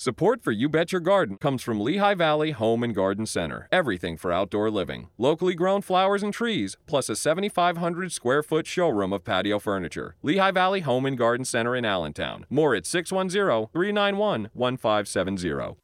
[0.00, 3.66] Support for You Bet Your Garden comes from Lehigh Valley Home and Garden Center.
[3.72, 5.08] Everything for outdoor living.
[5.18, 10.14] Locally grown flowers and trees, plus a 7,500 square foot showroom of patio furniture.
[10.22, 12.46] Lehigh Valley Home and Garden Center in Allentown.
[12.48, 15.76] More at 610 391 1570.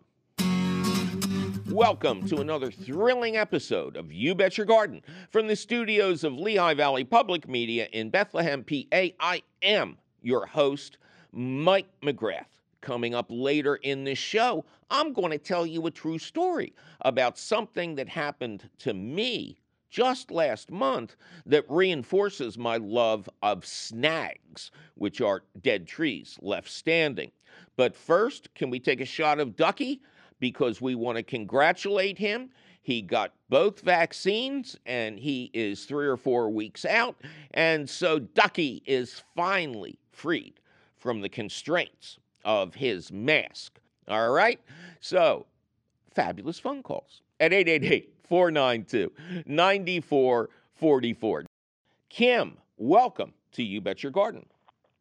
[1.71, 5.01] Welcome to another thrilling episode of You Bet Your Garden
[5.31, 9.05] from the studios of Lehigh Valley Public Media in Bethlehem, PA.
[9.21, 10.97] I am your host,
[11.31, 12.47] Mike McGrath.
[12.81, 17.37] Coming up later in this show, I'm going to tell you a true story about
[17.37, 19.59] something that happened to me
[19.89, 27.31] just last month that reinforces my love of snags, which are dead trees left standing.
[27.75, 30.01] But first, can we take a shot of Ducky?
[30.39, 32.49] Because we want to congratulate him.
[32.81, 37.15] He got both vaccines and he is three or four weeks out.
[37.51, 40.59] And so Ducky is finally freed
[40.97, 43.79] from the constraints of his mask.
[44.07, 44.59] All right?
[44.99, 45.45] So,
[46.13, 49.12] fabulous phone calls at 888 492
[49.46, 51.46] 9444.
[52.09, 54.46] Kim, welcome to You Bet Your Garden.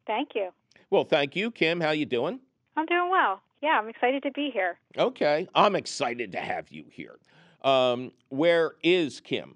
[0.05, 0.49] Thank you.
[0.89, 1.81] Well, thank you, Kim.
[1.81, 2.39] How you doing?
[2.75, 3.41] I'm doing well.
[3.61, 4.77] Yeah, I'm excited to be here.
[4.97, 7.17] Okay, I'm excited to have you here.
[7.63, 9.55] Um, where is Kim?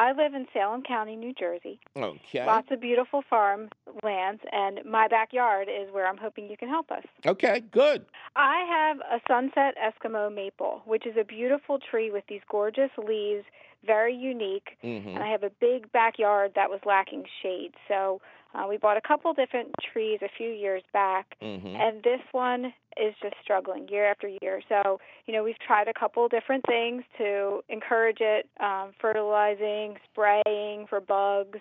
[0.00, 1.78] I live in Salem County, New Jersey.
[1.94, 2.46] Okay.
[2.46, 3.68] Lots of beautiful farm
[4.02, 7.04] lands, and my backyard is where I'm hoping you can help us.
[7.26, 8.06] Okay, good.
[8.34, 13.44] I have a sunset Eskimo maple, which is a beautiful tree with these gorgeous leaves,
[13.84, 14.78] very unique.
[14.82, 15.10] mm-hmm.
[15.10, 17.72] And I have a big backyard that was lacking shade.
[17.86, 18.22] So
[18.54, 21.76] uh, we bought a couple different trees a few years back, Mhm.
[21.76, 24.60] and this one is just struggling year after year.
[24.68, 30.86] So, you know, we've tried a couple different things to encourage it um, fertilizing, spraying
[30.88, 31.60] for bugs.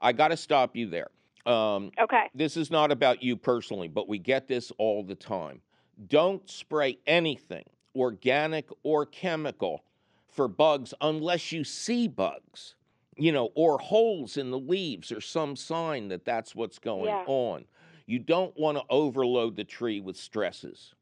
[0.00, 1.08] I got to stop you there.
[1.46, 2.28] Um, Okay.
[2.34, 5.62] this is not about you personally, but we get this all the time.
[6.06, 7.64] Don't spray anything,
[7.96, 9.82] organic or chemical,
[10.28, 12.76] for bugs unless you see bugs,
[13.18, 17.24] you know, or holes in the leaves or some sign that that's what's going Yeah.
[17.26, 17.66] on.
[18.06, 20.94] You don't want to overload the tree with stresses.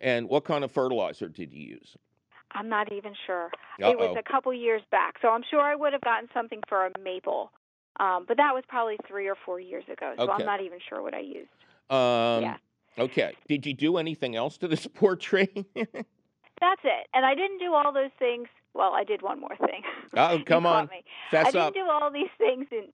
[0.00, 1.96] And what kind of fertilizer did you use?
[2.52, 3.50] I'm not even sure.
[3.78, 3.96] It Uh-oh.
[3.96, 6.90] was a couple years back, so I'm sure I would have gotten something for a
[6.98, 7.52] maple.
[7.98, 10.32] Um, but that was probably three or four years ago, so Okay.
[10.32, 11.50] I'm not even sure what I used.
[11.90, 12.56] Um, Yeah.
[12.98, 13.36] Okay.
[13.48, 15.48] Did you do anything else to this poor tree?
[16.60, 17.06] That's it.
[17.14, 18.48] And I didn't do all those things.
[18.74, 19.82] Well, I did one more thing.
[20.16, 20.86] oh, come on.
[20.86, 21.04] me.
[21.30, 21.74] Fess I didn't up.
[21.74, 22.84] do all these things in.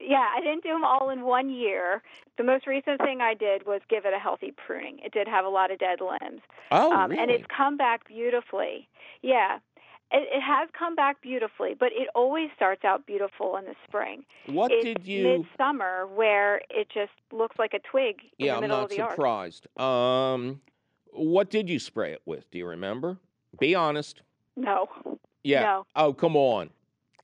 [0.00, 2.02] Yeah, I didn't do them all in one year.
[2.36, 4.98] The most recent thing I did was give it a healthy pruning.
[5.04, 6.42] It did have a lot of dead limbs,
[6.72, 7.22] oh, um, really?
[7.22, 8.88] and it's come back beautifully.
[9.22, 9.58] Yeah,
[10.10, 14.24] it, it has come back beautifully, but it always starts out beautiful in the spring.
[14.46, 15.24] what it's did you?
[15.24, 18.90] midsummer where it just looks like a twig in yeah, the I'm middle not of
[18.90, 19.12] the yard.
[19.12, 19.66] surprised.
[19.78, 20.60] Um,
[21.12, 22.50] what did you spray it with?
[22.50, 23.18] Do you remember?
[23.58, 24.22] Be honest.
[24.56, 24.88] No,
[25.42, 25.62] Yeah.
[25.62, 25.86] no.
[25.96, 26.70] Oh, come on.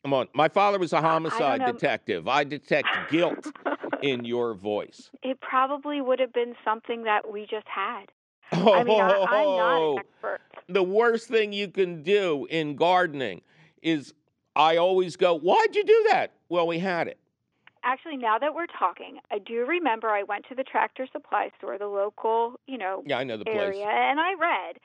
[0.02, 0.28] Come on.
[0.34, 1.72] My father was a homicide know.
[1.72, 2.26] detective.
[2.26, 3.46] I detect guilt
[4.02, 5.10] in your voice.
[5.22, 8.06] it probably would have been something that we just had.
[8.52, 10.40] Oh, I mean, I, I'm not Oh, an expert.
[10.68, 13.42] the worst thing you can do in gardening
[13.82, 14.12] is
[14.56, 16.32] I always go, Why'd you do that?
[16.48, 17.18] Well, we had it.
[17.84, 21.78] Actually, now that we're talking, I do remember I went to the tractor supply store,
[21.78, 23.56] the local, you know, Yeah, I know the place.
[23.56, 24.78] area, and I read.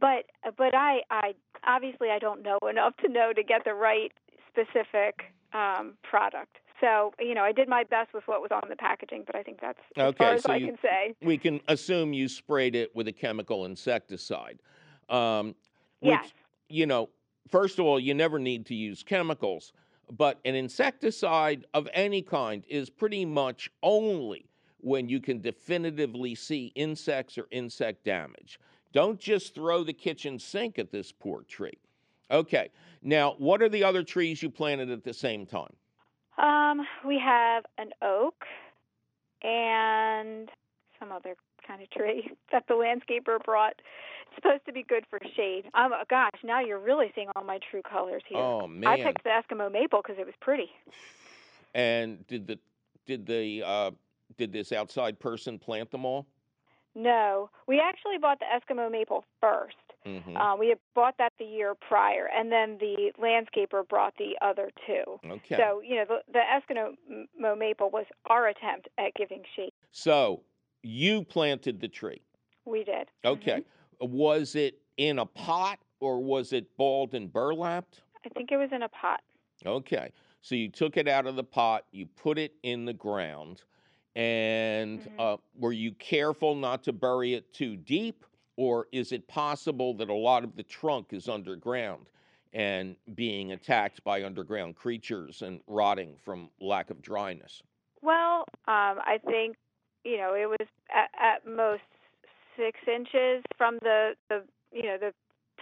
[0.00, 0.24] But
[0.56, 1.34] but I I
[1.66, 4.12] obviously I don't know enough to know to get the right
[4.48, 5.20] specific
[5.52, 6.56] um, product.
[6.80, 9.42] So you know, I did my best with what was on the packaging, but I
[9.42, 11.14] think that's as Okay, far as so I you- can say.
[11.22, 14.60] We can assume you sprayed it with a chemical insecticide.
[15.10, 15.54] Um,
[16.00, 16.32] Which, Yes.
[16.70, 17.10] you know,
[17.48, 19.74] first of all, you never need to use chemicals,
[20.10, 24.46] but an insecticide of any kind is pretty much only
[24.78, 28.58] when you can definitively see insects or insect damage.
[28.92, 31.78] Don't just throw the kitchen sink at this poor tree.
[32.30, 32.70] Okay,
[33.02, 35.74] now what are the other trees you planted at the same time?
[36.38, 38.44] Um, we have an oak
[39.42, 40.48] and
[40.98, 41.34] some other
[41.66, 43.74] kind of tree that the landscaper brought.
[44.26, 45.64] It's supposed to be good for shade.
[45.74, 48.38] Um, gosh, now you're really seeing all my true colors here.
[48.38, 48.88] Oh man!
[48.88, 50.70] I picked the Eskimo maple because it was pretty.
[51.74, 52.58] And did the
[53.06, 53.90] did the uh,
[54.38, 56.26] did this outside person plant them all?
[56.94, 59.76] No, we actually bought the Eskimo maple first.
[60.04, 64.36] hmm Uh, we had bought that the year prior, and then the landscaper brought the
[64.42, 65.20] other two.
[65.30, 65.56] okay.
[65.56, 69.72] So you know, the, the Eskimo maple was our attempt at giving shade.
[69.92, 70.42] So
[70.82, 72.22] you planted the tree.
[72.64, 73.08] We did.
[73.24, 73.62] Okay.
[74.00, 74.10] Mhm.
[74.10, 78.02] Was it in a pot or was it balled and burlapped?
[78.24, 79.20] I think it was in a pot.
[79.66, 80.10] Okay.
[80.42, 83.62] So you took it out of the pot, you put it in the ground,
[84.16, 85.20] and Mhm.
[85.20, 88.24] uh, were you careful not to bury it too deep?
[88.56, 92.10] Or is it possible that a lot of the trunk is underground
[92.52, 97.62] and being attacked by underground creatures and rotting from lack of dryness?
[98.02, 99.56] Well, um, I think
[100.04, 101.82] you know it was at, at most
[102.56, 104.42] six inches from the the
[104.72, 105.14] you know the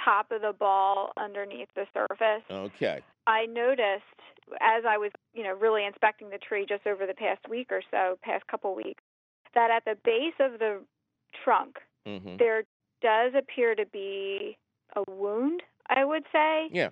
[0.05, 2.45] top of the ball underneath the surface.
[2.51, 3.03] Okay.
[3.27, 4.18] I noticed
[4.61, 7.83] as I was you know really inspecting the tree just over the past week or
[7.91, 9.03] so, past couple weeks,
[9.55, 10.81] that at the base of the
[11.45, 12.65] trunk hmm there
[13.01, 14.57] does appear to be
[14.97, 15.63] a wound.
[15.89, 16.69] I would say.
[16.71, 16.91] Yeah.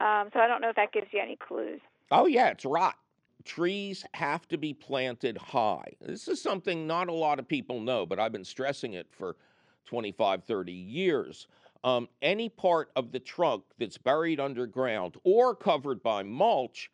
[0.00, 1.80] Um, so I don't know if that gives you any clues.
[2.10, 2.96] Oh, yeah, it's rot.
[3.44, 5.92] Trees have to be planted high.
[6.00, 9.36] This is something not a lot of people know, but I've been stressing it for
[9.86, 11.48] 25, 30 years.
[11.82, 16.90] Um, any part of the trunk that's buried underground or covered by mulch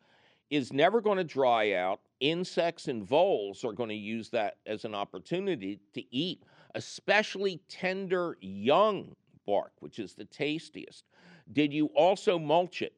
[0.49, 1.99] is never going to dry out.
[2.21, 6.41] Insects and voles are going to use that as an opportunity to eat,
[6.75, 9.13] especially tender young
[9.45, 11.03] bark, which is the tastiest.
[11.51, 12.93] Did you also mulch it?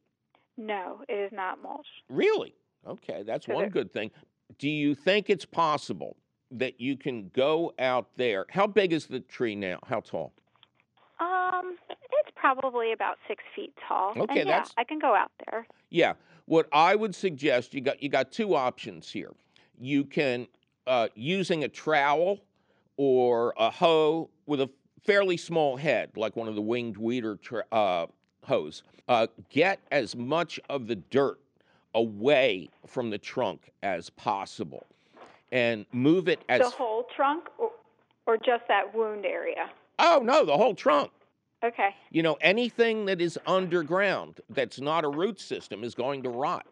[0.58, 1.88] No, it is not mulch.
[2.08, 2.54] Really?
[2.88, 4.12] Okay, that's So one there- good thing.
[4.58, 6.18] Do you think it's possible
[6.52, 8.46] that you can go out there?
[8.50, 9.80] How big is the tree now?
[9.86, 10.34] How tall?
[12.40, 14.14] Probably about six feet tall.
[14.14, 15.68] And Okay, yeah, that's- I can go out there.
[15.90, 16.14] Yeah.
[16.46, 19.32] What I would suggest you got you got two options here.
[19.80, 20.48] You can
[20.88, 22.40] uh, using a trowel
[22.98, 24.70] or a hoe with a
[25.04, 28.08] fairly small head, like one of the winged weeder tra- uh,
[28.46, 28.84] hoes.
[29.08, 31.40] Uh, get as much of the dirt
[31.94, 34.86] away from the trunk as possible,
[35.52, 37.72] and move it as the whole trunk, or,
[38.26, 39.70] or just that wound area.
[40.00, 41.12] Oh no, the whole trunk.
[41.64, 41.96] Okay.
[42.12, 46.66] You know, anything that is underground that's not a root system is going to rot.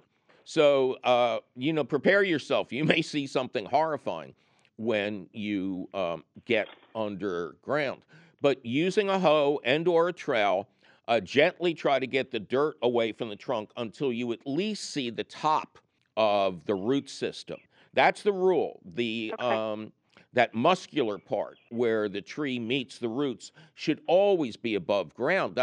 [0.44, 2.72] So, uh, you know, prepare yourself.
[2.72, 4.34] You may see something horrifying
[4.78, 8.02] when you um, get underground.
[8.42, 10.70] But using a hoe and or a trowel,
[11.08, 14.92] uh, gently try to get the dirt away from the trunk until you at least
[14.92, 15.80] see the top
[16.16, 17.58] of the root system.
[17.94, 18.80] That's the rule.
[18.86, 19.56] The Okay.
[19.56, 19.92] um,
[20.34, 25.60] that muscular part where the tree meets the roots should always be above ground.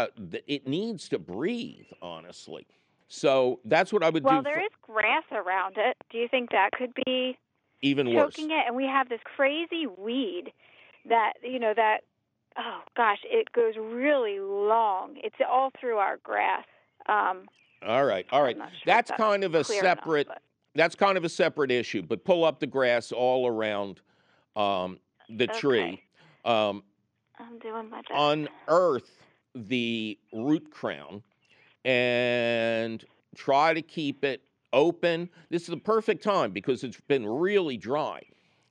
[0.47, 2.65] It needs to breathe, honestly.
[3.07, 4.43] So that's what I would Well, do.
[4.43, 5.95] there for- is grass around it.
[6.09, 7.37] Do you think that could be
[7.81, 8.35] even worse.
[8.35, 8.63] choking it?
[8.67, 10.51] And we have this crazy weed
[11.07, 11.99] that you know that.
[12.57, 15.17] Oh gosh, it goes really long.
[15.17, 16.63] It's all through our grass.
[17.07, 17.47] Um,
[17.85, 18.55] All right, all right.
[18.55, 20.27] Sure That's that's kind of a clear enough, separate.
[20.73, 22.01] That's kind of a separate issue.
[22.01, 24.01] But pull up the grass all around
[24.55, 26.01] um, the tree.
[26.43, 26.83] Um,
[27.39, 28.11] I'm doing my best.
[28.13, 29.11] unearth
[29.55, 31.23] the root crown
[31.83, 33.03] and
[33.35, 34.41] try to keep it
[34.73, 35.29] open.
[35.49, 38.21] This is the perfect time because it's been really dry,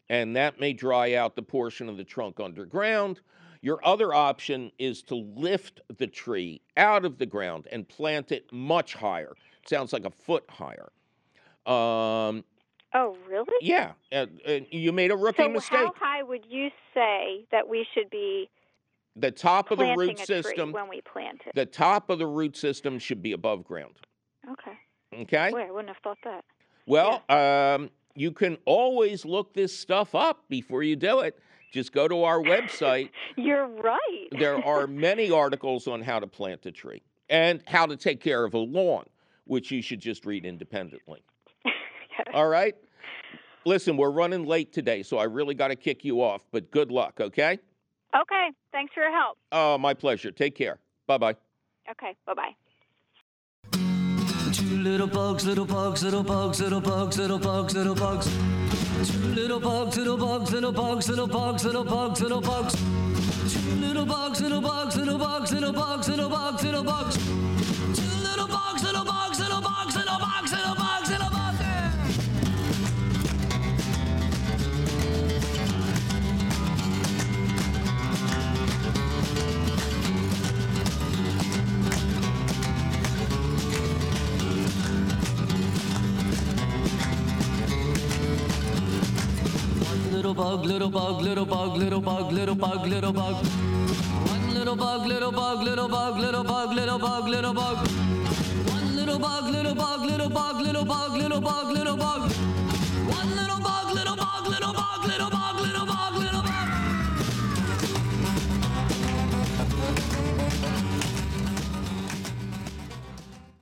[0.09, 3.21] and that may dry out the portion of the trunk underground.
[3.61, 8.53] Your other option is to lift the tree out of the ground and plant it
[8.53, 9.35] much higher.
[9.67, 10.91] sounds like a foot higher.
[11.67, 12.45] Um,
[12.95, 13.53] oh, really?
[13.61, 15.79] yeah, uh, uh, you made a rookie So mistake.
[15.79, 18.49] how high would you say that we should be
[19.17, 20.73] the top of the root system.
[20.73, 21.55] when we plant it?
[21.55, 23.95] the top of the root system should be above ground.
[24.51, 24.79] Okay.
[25.23, 25.51] Okay.
[25.51, 26.45] Boy, I wouldn't have thought that.
[26.87, 31.39] Well, um, you can always look this stuff up before you do it.
[31.73, 33.11] Just go to our website.
[33.37, 34.29] You're right.
[34.33, 38.45] there are many articles on how to plant a tree and how to take care
[38.45, 39.05] of a lawn,
[39.45, 41.23] which you should just read independently.
[42.19, 42.29] Yes.
[42.35, 42.75] All right.
[43.67, 46.91] Listen, we're running late today, so I really got to kick you off, but good
[46.91, 47.59] luck, okay?
[48.15, 48.51] Okay.
[48.73, 49.39] Thanks for your help.
[49.53, 50.31] Oh, my pleasure.
[50.31, 50.79] Take care.
[51.07, 51.37] Bye bye.
[51.91, 52.15] Okay.
[52.27, 52.55] Bye bye.
[54.53, 58.27] Two little bugs, little bugs, little bugs, little bugs, little bugs, little bugs.
[59.11, 62.75] Two little bugs, little bugs, little bugs, little bugs, little bugs, little bugs.
[63.53, 67.44] Two little bugs, little bugs, little bugs, little bugs, little bugs, little bugs.
[90.35, 93.47] Little bug, little bug, little bug, little bug, little bug, little bug.
[94.27, 97.87] One little bug, little bug, little bug, little bug, little bug, little bug.
[98.69, 102.33] One little bug, little bug, little bug, little bug, little bug, little bug.
[102.33, 106.51] One little bug, little bug, little bug, little bug, little bug, little bug.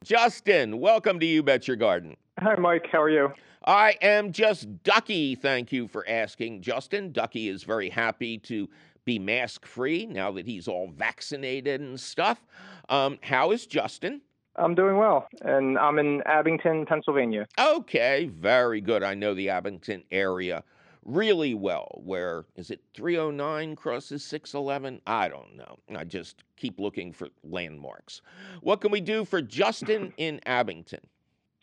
[0.02, 2.17] Justin, welcome to You Bet Your Garden.
[2.38, 2.87] Hi, Mike.
[2.91, 3.29] How are you?
[3.64, 5.35] I am just Ducky.
[5.35, 7.12] Thank you for asking, Justin.
[7.12, 8.69] Ducky is very happy to
[9.04, 12.45] be mask free now that he's all vaccinated and stuff.
[12.88, 14.23] Um, how is Justin?
[14.57, 17.47] I'm doing well, and I'm in Abington, Pennsylvania.
[17.59, 19.02] Okay, very good.
[19.02, 20.62] I know the Abington area
[21.04, 22.00] really well.
[22.04, 25.00] Where is it 309 crosses 611?
[25.07, 25.78] I don't know.
[25.97, 28.23] I just keep looking for landmarks.
[28.61, 31.00] What can we do for Justin in Abington?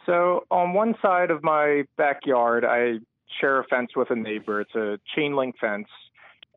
[0.10, 2.98] So, on one side of my backyard, I
[3.40, 4.60] share a fence with a neighbor.
[4.62, 5.88] It's a chain link fence.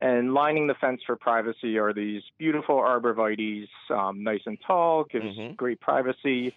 [0.00, 5.36] And lining the fence for privacy are these beautiful arborvitaes, um, nice and tall, gives
[5.36, 5.54] Mhm.
[5.56, 6.56] great privacy.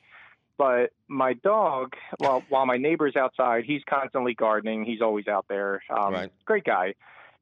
[0.58, 4.86] But my dog, well, while my neighbor's outside, he's constantly gardening.
[4.86, 5.84] He's always out there.
[5.90, 6.32] Um, Right.
[6.46, 6.96] Great guy.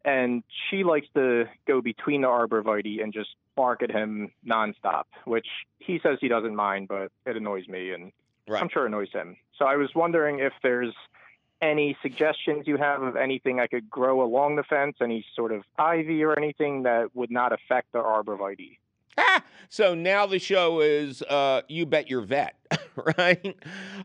[0.04, 5.48] And she likes to go between the arborvitae and just bark at him nonstop, which
[5.78, 7.92] he says he doesn't mind, but it annoys me.
[7.92, 8.12] And
[8.48, 8.62] Right.
[8.62, 9.38] I'm sure it annoys him.
[9.58, 10.94] So I was wondering if there's
[11.62, 15.64] any suggestions you have of anything I could grow along the fence, any sort of
[15.78, 18.78] ivy or anything that would not affect the arborvitae.
[19.18, 22.56] Ah, so now the show is uh, You Bet Your Vet,
[23.18, 23.56] right?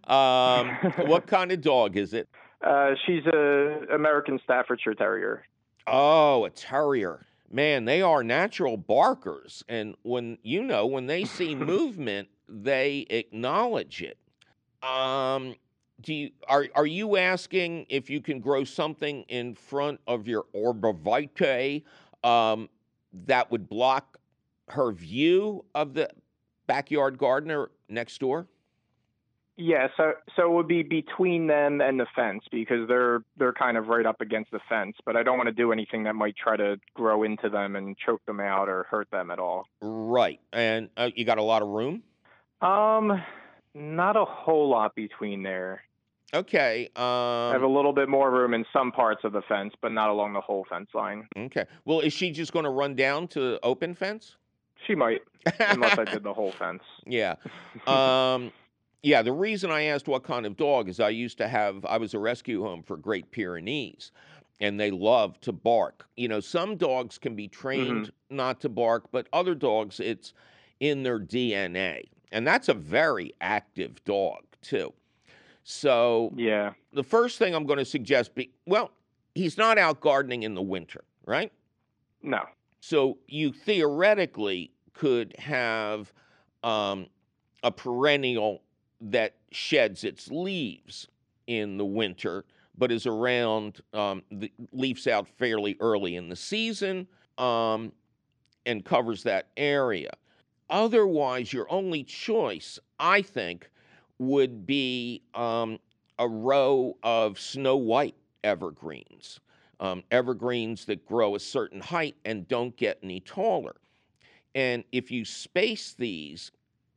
[0.07, 2.29] Um, what kind of dog is it?
[2.65, 5.45] Uh, she's a American Staffordshire Terrier.
[5.87, 7.25] Oh, a terrier.
[7.51, 9.65] Man, they are natural barkers.
[9.69, 14.19] And when, you know, when they see movement, they acknowledge it.
[14.83, 15.55] Um,
[16.01, 20.45] do you, are, are you asking if you can grow something in front of your
[20.55, 21.83] arborvitae
[22.23, 22.69] um,
[23.27, 24.19] that would block
[24.69, 26.09] her view of the
[26.67, 28.47] backyard gardener next door?
[29.61, 33.77] Yeah, so so it would be between them and the fence because they're they're kind
[33.77, 36.37] of right up against the fence, but I don't want to do anything that might
[36.37, 39.67] try to grow into them and choke them out or hurt them at all.
[39.81, 40.39] Right.
[40.53, 42.05] And uh, you got a lot of room?
[42.61, 43.21] Um,
[43.75, 45.83] not a whole lot between there.
[46.35, 46.91] Okay.
[46.95, 49.93] I have Um, a little bit more room in some parts of the fence, but
[49.93, 51.27] not along the whole fence line.
[51.37, 51.65] okay.
[51.87, 54.37] Well, is she just going to run down to open fence?
[54.87, 55.23] She might,
[55.61, 56.83] unless I did the whole fence.
[57.07, 57.37] Yeah.
[57.87, 58.53] Um,
[59.03, 59.23] yeah.
[59.23, 62.13] The reason I asked what kind of dog is I used to have, I was
[62.15, 64.13] a rescue home for Great Pyrenees,
[64.61, 66.07] and they love to bark.
[66.17, 70.35] You know, some dogs can be trained not to bark, but other dogs, it's
[70.81, 72.05] in their DNA.
[72.33, 74.93] And that's a very active dog, too.
[75.65, 76.73] So Yeah.
[76.93, 78.91] the first thing I'm going to suggest be well,
[79.35, 81.53] he's not out gardening in the winter, right?
[82.23, 82.43] No.
[82.81, 86.13] So you theoretically could have
[86.63, 87.07] um,
[87.63, 88.63] a perennial
[89.01, 91.09] that sheds its leaves
[91.47, 92.45] in the winter,
[92.77, 97.07] but is around um, the leaves out fairly early in the season
[97.39, 97.93] um,
[98.67, 100.11] and covers that area.
[100.71, 103.71] Otherwise, your only choice, I think,
[104.19, 105.79] would be um,
[106.19, 109.41] a row of snow white evergreens
[109.81, 113.77] um, evergreens that grow a certain height and don't get any taller.
[114.55, 116.51] And if you space these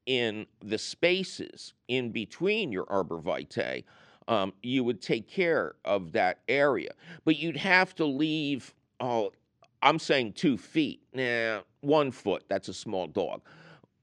[0.05, 3.83] in the spaces in between your arborvitae,
[4.27, 6.91] um, you would take care of that area.
[7.23, 9.31] But you'd have to leave, oh,
[9.81, 11.01] I'm saying two feet.
[11.13, 12.43] Nah, one foot.
[12.49, 13.41] That's a small dog.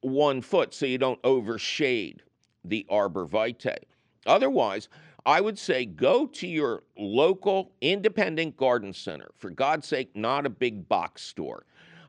[0.00, 2.22] One foot so you don't overshade
[2.64, 3.78] the arbor vitae.
[4.26, 4.88] Otherwise,
[5.26, 9.30] I would say go to your local independent garden center.
[9.36, 11.64] For God's sake, not a big box store.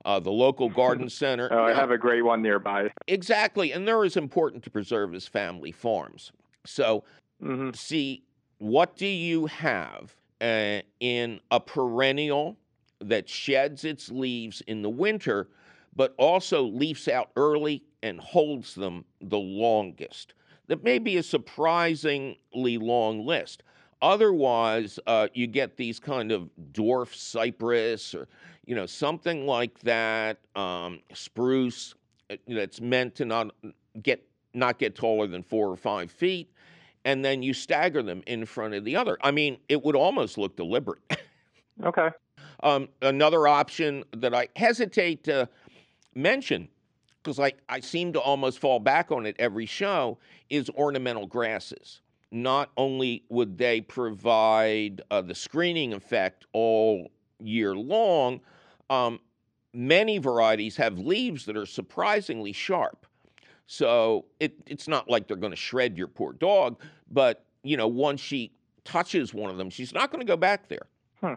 [0.05, 1.49] Uh, the local garden center.
[1.51, 2.89] Oh, I have a great one nearby.
[3.07, 3.71] exactly.
[3.73, 6.31] And they're as important to preserve as family farms.
[6.65, 7.03] So,
[7.41, 8.23] hmm see,
[8.57, 12.57] what do you have uh, in a perennial
[13.01, 15.47] that sheds its leaves in the winter,
[15.95, 20.33] but also leaves out early and holds them the longest.
[20.67, 23.63] That may be a surprisingly long list.
[24.01, 28.27] Otherwise, uh, you get these kind of dwarf cypress or,
[28.65, 31.95] you know, something like that, um, spruce
[32.29, 33.53] uh, that's meant to not
[34.01, 36.51] get not get taller than four or five feet,
[37.05, 39.17] and then you stagger them in front of the other.
[39.21, 41.01] I mean, it would almost look deliberate.
[41.81, 42.09] Okay.
[42.61, 45.47] Um, another option that I hesitate to
[46.15, 46.67] mention,
[47.21, 50.17] because I, I seem to almost fall back on it every show,
[50.49, 52.01] is ornamental grasses.
[52.31, 58.41] Not only would they provide uh, the screening effect all year long,
[58.89, 59.19] um,
[59.73, 63.05] many varieties have leaves that are surprisingly sharp.
[63.67, 66.79] So it, it's not like they're going to shred your poor dog,
[67.11, 68.51] but you know, once she
[68.83, 70.87] touches one of them, she's not going to go back there.
[71.21, 71.33] Hmm.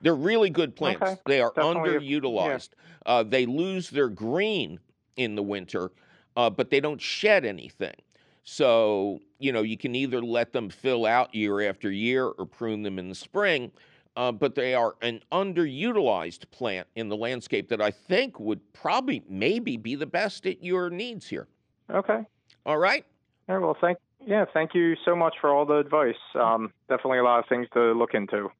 [0.00, 1.02] They're really good plants.
[1.02, 1.16] Okay.
[1.26, 2.18] They are Definitely a- yeah.
[2.20, 2.70] underutilized.
[3.06, 4.78] Uh, they lose their green
[5.16, 5.90] in the winter,
[6.36, 7.94] uh, but they don't shed anything.
[8.42, 12.82] So, you know, you can either let them fill out year after year or prune
[12.82, 13.70] them in the spring,
[14.16, 19.22] uh, but they are an underutilized plant in the landscape that I think would probably
[19.28, 21.48] maybe be the best at your needs here.
[21.90, 22.24] Okay.
[22.66, 23.04] All right?
[23.46, 23.58] Right.
[23.58, 26.14] Well, thank yeah, thank you so much for all the advice.
[26.34, 28.50] Um, definitely a lot of things to look into.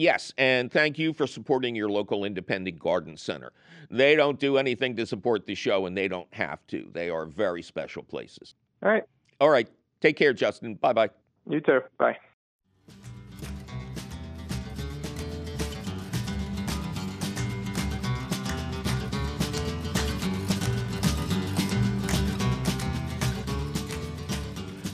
[0.00, 3.52] Yes, and thank you for supporting your local independent garden center.
[3.90, 6.88] They don't do anything to support the show, and they don't have to.
[6.94, 8.54] They are very special places.
[8.82, 9.02] All right.
[9.42, 9.68] All right,
[10.00, 10.76] take care, Justin.
[10.76, 11.10] Bye bye.
[11.50, 11.82] You too.
[11.98, 12.16] Bye.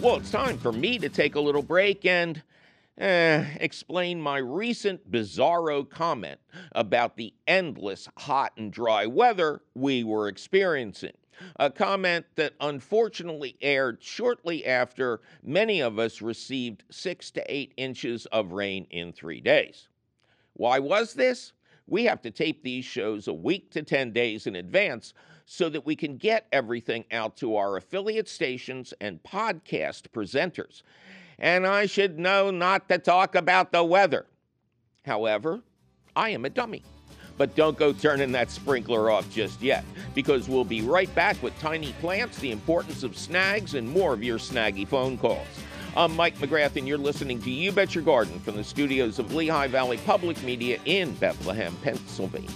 [0.01, 2.43] Well, it's time for me to take a little break and
[2.99, 6.41] eh, explain my recent bizarro comment
[6.73, 11.13] about the endless hot and dry weather we were experiencing.
[11.57, 18.27] A comment that unfortunately aired shortly after many of us received six to eight inches
[18.27, 19.89] of rain in three days.
[20.55, 21.53] Why was this?
[21.87, 25.13] We have to tape these shows a week to 10 days in advance
[25.45, 30.83] so that we can get everything out to our affiliate stations and podcast presenters.
[31.39, 34.27] And I should know not to talk about the weather.
[35.05, 35.61] However,
[36.15, 36.83] I am a dummy.
[37.39, 41.59] But don't go turning that sprinkler off just yet, because we'll be right back with
[41.59, 45.47] tiny plants, the importance of snags, and more of your snaggy phone calls.
[45.95, 49.35] I'm Mike McGrath, and you're listening to You Bet Your Garden from the studios of
[49.35, 52.51] Lehigh Valley Public Media in Bethlehem, Pennsylvania.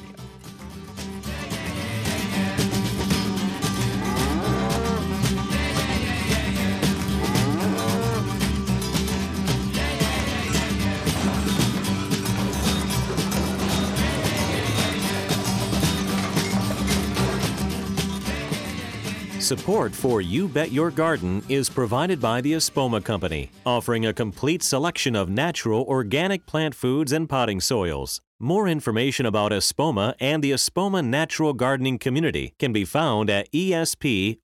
[19.51, 24.63] Support for You Bet Your Garden is provided by the Espoma Company, offering a complete
[24.63, 28.21] selection of natural organic plant foods and potting soils.
[28.39, 34.37] More information about Espoma and the Espoma Natural Gardening Community can be found at espoma.com.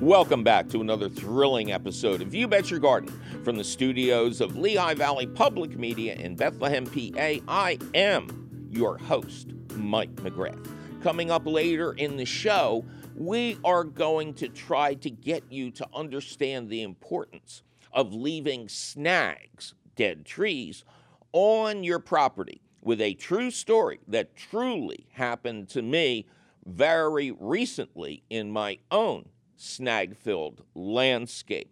[0.00, 3.12] Welcome back to another thrilling episode of You Bet Your Garden
[3.44, 7.36] from the studios of Lehigh Valley Public Media in Bethlehem, PA.
[7.46, 8.39] I am
[8.70, 10.68] your host, Mike McGrath.
[11.02, 12.84] Coming up later in the show,
[13.16, 19.74] we are going to try to get you to understand the importance of leaving snags,
[19.96, 20.84] dead trees,
[21.32, 26.26] on your property with a true story that truly happened to me
[26.66, 31.70] very recently in my own snag filled landscape.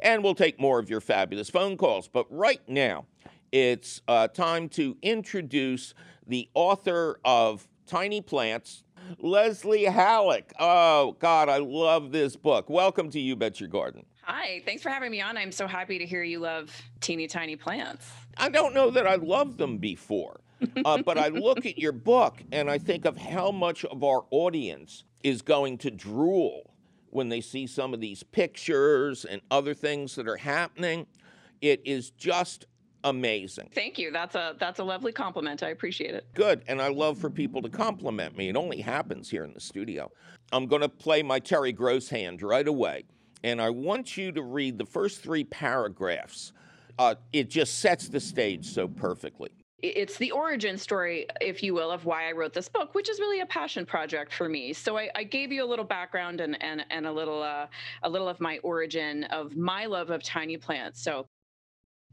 [0.00, 2.08] And we'll take more of your fabulous phone calls.
[2.08, 3.06] But right now,
[3.52, 5.94] it's uh, time to introduce
[6.30, 8.84] the author of Tiny Plants,
[9.18, 10.52] Leslie Halleck.
[10.60, 12.70] Oh, God, I love this book.
[12.70, 14.06] Welcome to You Bet Your Garden.
[14.22, 15.36] Hi, thanks for having me on.
[15.36, 18.08] I'm so happy to hear you love teeny tiny plants.
[18.38, 20.40] I don't know that I loved them before,
[20.84, 24.24] uh, but I look at your book and I think of how much of our
[24.30, 26.74] audience is going to drool
[27.08, 31.08] when they see some of these pictures and other things that are happening.
[31.60, 32.66] It is just
[33.04, 33.70] amazing.
[33.74, 34.10] Thank you.
[34.10, 35.62] That's a that's a lovely compliment.
[35.62, 36.26] I appreciate it.
[36.34, 38.48] Good, and I love for people to compliment me.
[38.48, 40.10] It only happens here in the studio.
[40.52, 43.04] I'm going to play my Terry Gross hand right away,
[43.42, 46.52] and I want you to read the first three paragraphs.
[46.98, 49.50] Uh, it just sets the stage so perfectly.
[49.82, 53.18] It's the origin story, if you will, of why I wrote this book, which is
[53.18, 54.74] really a passion project for me.
[54.74, 57.66] So I, I gave you a little background and and, and a little uh,
[58.02, 61.02] a little of my origin of my love of tiny plants.
[61.02, 61.26] So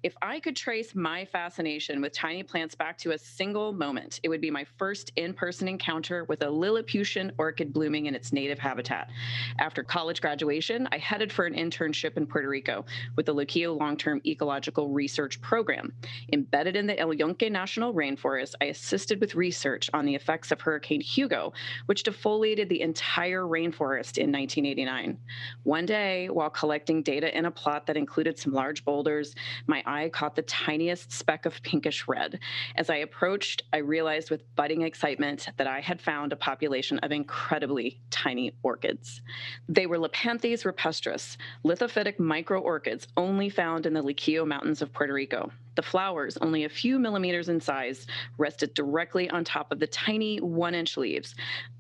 [0.04, 4.30] If I could trace my fascination with tiny plants back to a single moment, it
[4.30, 8.60] would be my first in person encounter with a Lilliputian orchid blooming in its native
[8.60, 9.10] habitat.
[9.58, 13.98] After college graduation, I headed for an internship in Puerto Rico with the Luquillo Long
[13.98, 15.92] Term Ecological Research Program.
[16.32, 20.62] Embedded in the El Yunque National Rainforest, I assisted with research on the effects of
[20.62, 21.54] Hurricane Hugo,
[21.88, 25.18] which defoliated the entire rainforest in 1989.
[25.64, 29.34] One day, while collecting data in a plot that included some large boulders,
[29.66, 32.39] my eye caught the tiniest speck of pinkish red.
[32.76, 37.12] As I approached, I realized with budding excitement that I had found a population of
[37.12, 39.21] incredibly tiny orchids.
[39.69, 45.52] They were Lepanthes rupestris, lithophytic microorchids only found in the Luquillo Mountains of Puerto Rico.
[45.76, 48.08] The flowers, only a few millimeters in size,
[48.39, 51.36] rested directly on top of the tiny one inch leaves.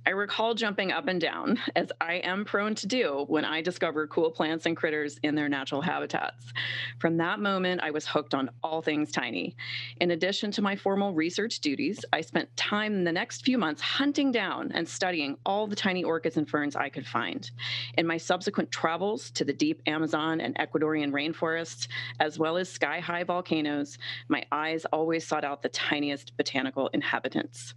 [0.07, 4.07] I recall jumping up and down, as I am prone to do when I discover
[4.07, 6.53] cool plants and critters in their natural habitats.
[6.97, 9.57] From that moment, I was hooked on all things tiny.
[9.99, 13.81] In addition to my formal research duties, I spent time in the next few months
[13.81, 17.51] hunting down and studying all the tiny orchids and ferns I could find.
[17.97, 21.89] In my subsequent travels to the deep Amazon and Ecuadorian rainforests,
[22.21, 23.97] as well as sky high volcanoes,
[24.29, 27.73] my eyes always sought out the tiniest botanical inhabitants.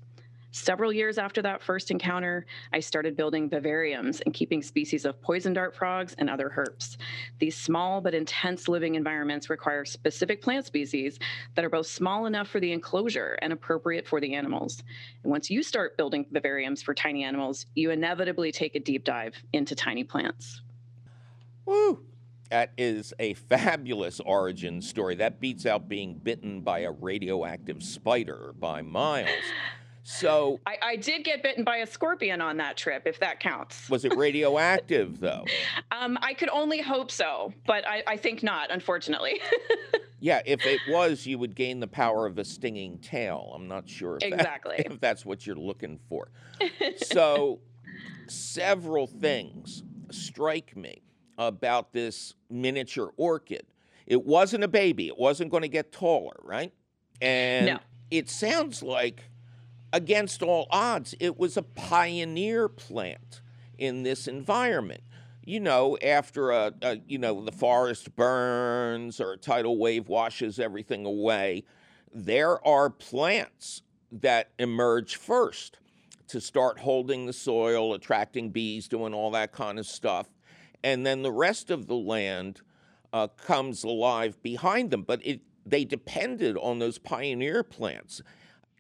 [0.53, 5.53] Several years after that first encounter, I started building vivariums and keeping species of poison
[5.53, 6.97] dart frogs and other herps.
[7.39, 11.21] These small but intense living environments require specific plant species
[11.55, 14.83] that are both small enough for the enclosure and appropriate for the animals.
[15.23, 19.37] And once you start building vivariums for tiny animals, you inevitably take a deep dive
[19.53, 20.63] into tiny plants.
[21.65, 22.01] Woo!
[22.51, 25.15] That is a fabulous origin story.
[25.15, 29.29] That beats out being bitten by a radioactive spider by miles.
[30.03, 33.89] So I, I, did get bitten by a scorpion on that trip, if that counts.
[33.91, 35.45] Was it radioactive though?
[35.93, 39.41] um, I could only hope so, but I, I think not, unfortunately.
[40.21, 43.53] yeah, if it was, you would gain the power of a stinging tail.
[43.55, 46.31] I'm not sure if exactly that, if that's what you're looking for.
[46.97, 47.61] so,
[48.27, 51.03] several things strike me
[51.39, 53.67] about this miniature orchid.
[54.07, 55.09] It wasn't a baby.
[55.09, 56.73] It wasn't going to get taller, right?
[57.21, 57.79] And no.
[58.11, 59.30] it sounds like
[59.93, 63.41] against all odds, it was a pioneer plant
[63.79, 65.03] in this environment.
[65.45, 70.61] You know, after a, a, you know the forest burns or a tidal wave washes
[70.61, 71.65] everything away,
[72.13, 75.79] there are plants that emerge first
[76.29, 80.29] to start holding the soil, attracting bees, doing all that kind of stuff,
[80.85, 82.61] and then the rest of the land
[83.13, 85.03] uh, comes alive behind them.
[85.03, 88.23] But it, they depended on those pioneer plants.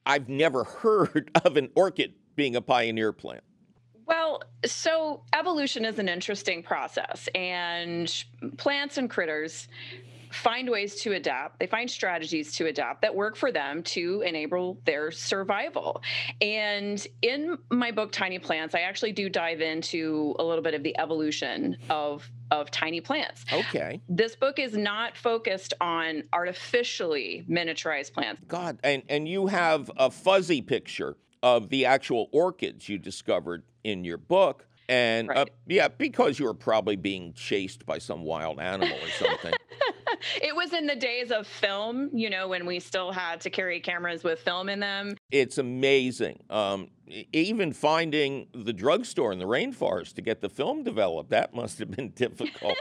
[0.06, 3.44] I've never heard of an orchid being a pioneer plant.
[4.06, 8.12] Well, so evolution is an interesting process, and
[8.56, 9.68] plants and critters
[10.30, 11.58] find ways to adapt.
[11.58, 16.02] They find strategies to adapt that work for them to enable their survival.
[16.40, 20.82] And in my book, Tiny Plants, I actually do dive into a little bit of
[20.82, 23.44] the evolution of of tiny plants.
[23.52, 24.00] Okay.
[24.08, 28.42] This book is not focused on artificially miniaturized plants.
[28.48, 34.04] God, and and you have a fuzzy picture of the actual orchids you discovered in
[34.04, 34.66] your book.
[34.88, 35.38] And uh, right.
[35.48, 39.52] uh, yeah, because you were probably being chased by some wild animal or something.
[40.42, 43.80] it was in the days of film, you know, when we still had to carry
[43.80, 45.16] cameras with film in them.
[45.30, 46.40] It's amazing.
[46.50, 46.88] Um,
[47.32, 51.90] even finding the drugstore in the rainforest to get the film developed, that must have
[51.90, 52.76] been difficult.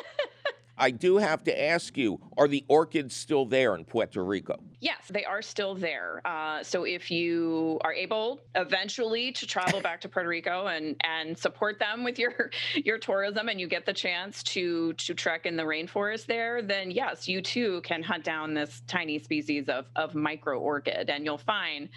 [0.80, 4.58] I do have to ask you are the orchids still there in Puerto Rico?
[4.80, 6.22] Yes, they are still there.
[6.24, 11.38] Uh, so if you are able eventually to travel back to Puerto Rico and, and
[11.38, 15.58] support them with your, your tourism and you get the chance to, to trek in
[15.58, 20.16] the rainforest there, then yes, you too can hunt down this tiny species of, of
[20.16, 21.10] micro orchid.
[21.10, 21.90] And you'll find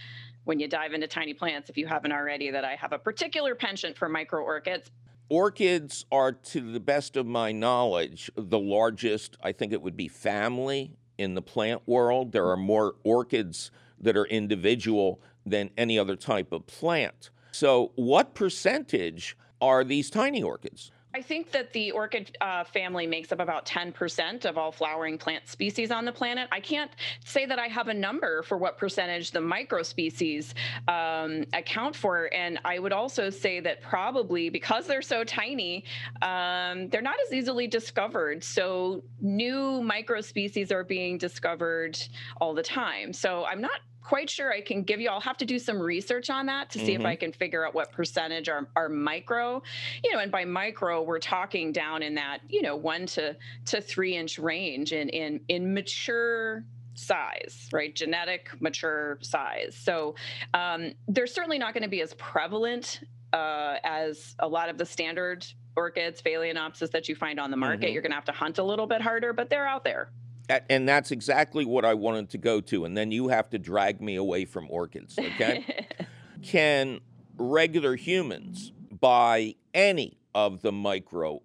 [0.45, 3.55] when you dive into tiny plants, if you haven't already, that I have a particular
[3.55, 4.90] penchant for micro orchids
[5.28, 10.08] orchids are, to the best of my knowledge, the largest, I think it would be
[10.08, 12.32] family in the plant world.
[12.32, 17.30] There are more orchids that are individual than any other type of plant.
[17.52, 20.90] So, what percentage are these tiny orchids?
[21.14, 25.46] I think that the orchid uh, family makes up about 10% of all flowering plant
[25.46, 26.48] species on the planet.
[26.51, 26.90] I can't
[27.25, 30.55] say that I have a number for what percentage the microspecies
[30.88, 32.33] um, account for.
[32.33, 35.85] And I would also say that probably because they're so tiny,
[36.22, 38.42] um, they're not as easily discovered.
[38.42, 41.98] So new microspecies are being discovered
[42.40, 43.12] all the time.
[43.12, 45.08] So I'm not quite sure I can give you.
[45.08, 47.02] I'll have to do some research on that to see mm-hmm.
[47.02, 49.62] if I can figure out what percentage are, are micro.
[50.02, 53.36] You know, and by micro, we're talking down in that you know one to
[53.66, 57.94] to three inch range in in in mature size, right?
[57.94, 59.76] Genetic mature size.
[59.80, 60.14] So
[60.54, 63.00] um, they're certainly not going to be as prevalent
[63.32, 67.86] uh, as a lot of the standard orchids, phalaenopsis that you find on the market.
[67.86, 67.92] Mm-hmm.
[67.94, 70.10] You're going to have to hunt a little bit harder, but they're out there
[70.48, 72.85] and that's exactly what I wanted to go to.
[72.85, 75.87] And then you have to drag me away from orchids, okay?
[76.42, 77.00] Can
[77.37, 81.42] regular humans buy any of the micro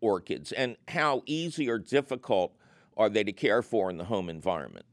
[0.00, 0.52] orchids?
[0.52, 2.54] And how easy or difficult
[2.96, 4.84] are they to care for in the home environment?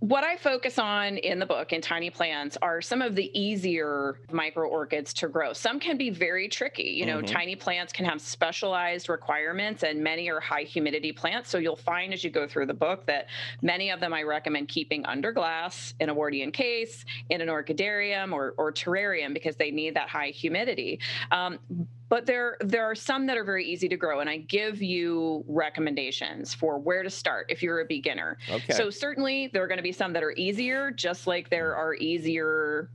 [0.00, 4.18] What I focus on in the book in Tiny Plants are some of the easier
[4.30, 5.52] micro orchids to grow.
[5.52, 6.82] Some can be very tricky.
[6.82, 7.26] You know, mm-hmm.
[7.26, 11.50] tiny plants can have specialized requirements, and many are high humidity plants.
[11.50, 13.26] So you'll find as you go through the book that
[13.62, 18.32] many of them I recommend keeping under glass in a Wardian case, in an orchidarium
[18.32, 21.00] or, or terrarium because they need that high humidity.
[21.30, 21.58] Um,
[22.08, 25.44] but there there are some that are very easy to grow and i give you
[25.48, 28.38] recommendations for where to start if you're a beginner.
[28.50, 28.72] Okay.
[28.72, 31.94] so certainly there are going to be some that are easier just like there are
[31.94, 32.90] easier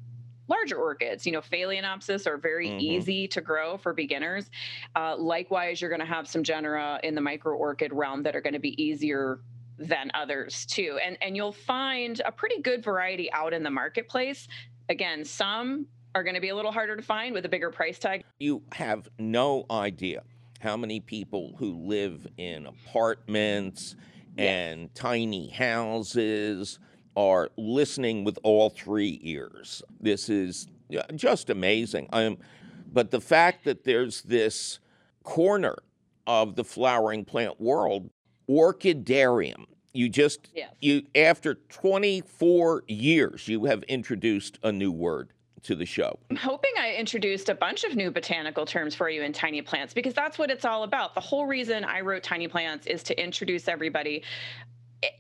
[0.50, 1.26] larger orchids.
[1.26, 2.80] You know phalaenopsis are very mm-hmm.
[2.80, 4.50] easy to grow for beginners.
[4.95, 8.41] Uh, likewise you're going to have some genera in the micro orchid realm that are
[8.41, 9.39] going to be easier
[9.78, 11.00] than others too.
[11.06, 14.48] And and you'll find a pretty good variety out in the marketplace.
[14.89, 18.00] Again some are going to be a little harder to find with a bigger price
[18.00, 18.24] tag.
[18.39, 20.24] You have no idea
[20.60, 23.95] how many people who live in apartments
[24.38, 24.89] and yes.
[24.93, 26.80] tiny houses
[27.15, 29.82] are listening with all three ears.
[30.00, 30.67] This is
[31.15, 32.10] just amazing.
[32.12, 32.38] Um,
[32.91, 34.80] but the fact that there's this
[35.24, 35.78] corner
[36.26, 38.10] of the flowering plant world,
[38.50, 39.65] orchidarium.
[39.93, 40.72] You just yes.
[40.80, 46.19] you after 24 years you have introduced a new word to the show.
[46.30, 49.93] I'm hoping I introduced a bunch of new botanical terms for you in Tiny Plants
[49.93, 51.15] because that's what it's all about.
[51.15, 54.24] The whole reason I wrote Tiny Plants is to introduce everybody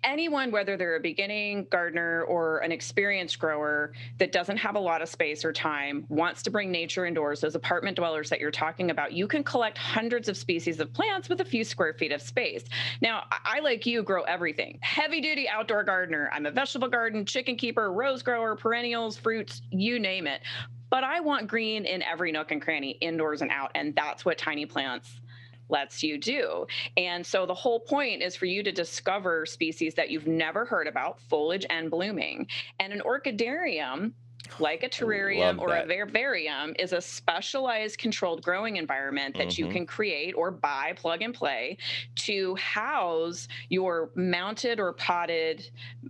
[0.03, 5.01] anyone, whether they're a beginning gardener or an experienced grower that doesn't have a lot
[5.01, 8.91] of space or time, wants to bring nature indoors, those apartment dwellers that you're talking
[8.91, 12.21] about, you can collect hundreds of species of plants with a few square feet of
[12.21, 12.65] space.
[13.01, 14.79] Now, I, like you, grow everything.
[14.81, 16.29] Heavy duty outdoor gardener.
[16.33, 20.41] I'm a vegetable garden, chicken keeper, rose grower, perennials, fruits, you name it.
[20.89, 23.71] But I want green in every nook and cranny, indoors and out.
[23.75, 25.21] And that's what tiny plants
[25.69, 26.67] lets you do.
[26.97, 30.87] And so the whole point is for you to discover species that you've never heard
[30.87, 32.47] about, foliage and blooming.
[32.79, 34.13] And an orchidarium
[34.57, 39.65] like a terrarium or a vivarium is a specialized controlled growing environment that mm-hmm.
[39.65, 41.77] you can create or buy plug and play
[42.15, 45.69] to house your mounted or potted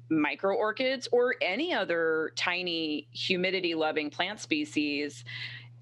[0.10, 5.26] micro orchids or any other tiny humidity loving plant species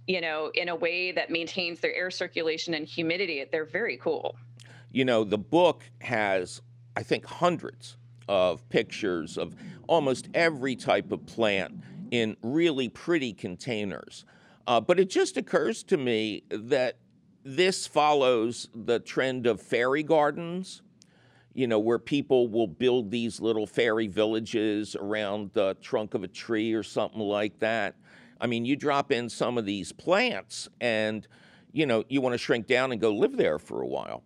[0.08, 3.46] you know, in a way that maintains their air circulation and humidity.
[3.52, 4.36] They're very cool.
[4.92, 6.62] You know, the book has,
[6.96, 7.98] I think, hundreds
[8.30, 9.56] of pictures of
[9.88, 14.26] almost every type of plant in really pretty containers.
[14.66, 16.98] Uh, but it just occurs to me that
[17.44, 20.82] this follows the trend of fairy gardens,
[21.54, 26.28] you know, where people will build these little fairy villages around the trunk of a
[26.28, 27.96] tree or something like that.
[28.40, 31.28] I mean, you drop in some of these plants and,
[31.72, 34.24] you know, you want to shrink down and go live there for a while.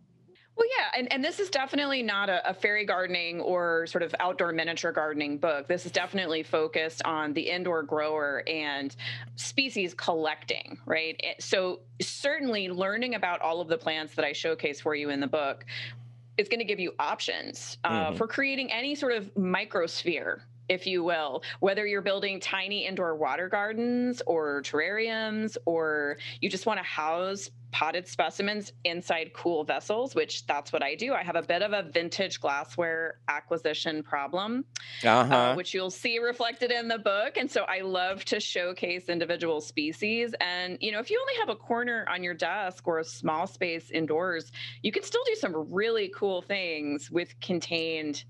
[0.62, 4.14] Well, yeah, and, and this is definitely not a, a, fairy gardening or sort of
[4.20, 5.68] outdoor miniature gardening book.
[5.68, 8.96] This is definitely focused on the indoor grower and
[9.38, 11.20] species collecting, right?
[11.40, 15.26] So, certainly learning about all of the plants that I showcase for you in the
[15.26, 15.66] book
[16.38, 18.18] is going to give you options uh, mm-hmm.
[18.18, 23.50] for creating any sort of microsphere if you will, whether you're building tiny indoor water
[23.50, 30.46] gardens or terrariums, or you just want to house potted specimens inside cool vessels, which
[30.46, 31.14] that's what I do.
[31.14, 34.66] I have a bit of a vintage glassware acquisition problem,
[35.04, 35.34] uh-huh.
[35.34, 37.38] uh, which you'll see reflected in the book.
[37.38, 40.34] And so I love to showcase individual species.
[40.42, 43.48] And, you know, if you only have a corner on your desk or a small
[43.48, 44.52] space indoors,
[44.84, 48.26] you can still do some really cool things with contained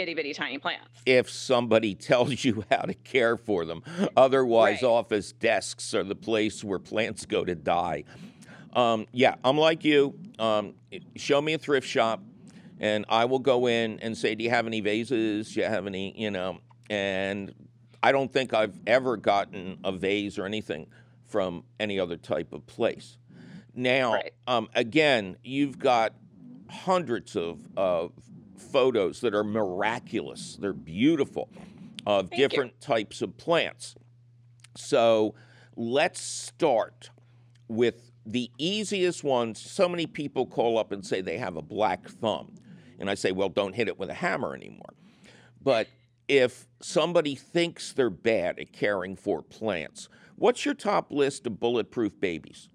[0.00, 0.88] itty bitty tiny plants.
[1.06, 3.82] If somebody tells you how to care for them.
[4.16, 4.88] Otherwise, right.
[4.88, 8.04] office desks are the place where plants go to die.
[8.72, 10.18] Um, yeah, I'm like you.
[10.38, 10.74] Um,
[11.16, 12.22] show me a thrift shop,
[12.78, 15.52] and I will go in and say, Do you have any vases?
[15.52, 16.58] Do you have any, you know?
[16.88, 17.54] And
[18.02, 20.86] I don't think I've ever gotten a vase or anything
[21.26, 23.18] from any other type of place.
[23.74, 24.32] Now, right.
[24.46, 26.14] um, again, you've got
[26.68, 28.12] hundreds of, of
[28.60, 30.56] photos that are miraculous.
[30.60, 31.48] They're beautiful.
[32.06, 32.48] of Thank you.
[32.48, 33.94] different types of plants.
[34.76, 35.34] So
[35.76, 37.10] let's start
[37.68, 39.60] with the easiest ones.
[39.60, 42.54] So many people call up and say they have a black thumb.
[42.98, 44.94] And I say, well, don't hit it with a hammer anymore.
[45.62, 45.88] But
[46.28, 52.20] if somebody thinks they're bad at caring for plants, what's your top list of bulletproof
[52.20, 52.68] babies?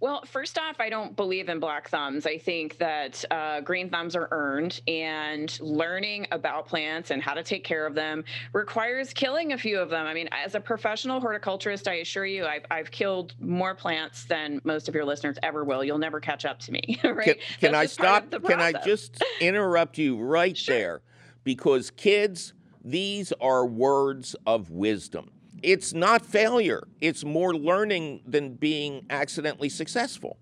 [0.00, 2.26] Well, first off, I don't believe in black thumbs.
[2.26, 7.42] I think that uh, green thumbs are earned, and learning about plants and how to
[7.42, 10.06] take care of them requires killing a few of them.
[10.06, 14.60] I mean, as a professional horticulturist, I assure you, I've, I've killed more plants than
[14.64, 15.84] most of your listeners ever will.
[15.84, 17.24] You'll never catch up to me, right?
[17.24, 18.50] Can, can I That's just part of stop?
[18.50, 20.74] Can I just interrupt you right Sure.
[20.76, 21.00] there?
[21.44, 22.52] Because kids,
[22.84, 25.30] these are words of wisdom.
[25.62, 26.86] It's not failure.
[27.00, 30.38] It's more learning than being accidentally successful.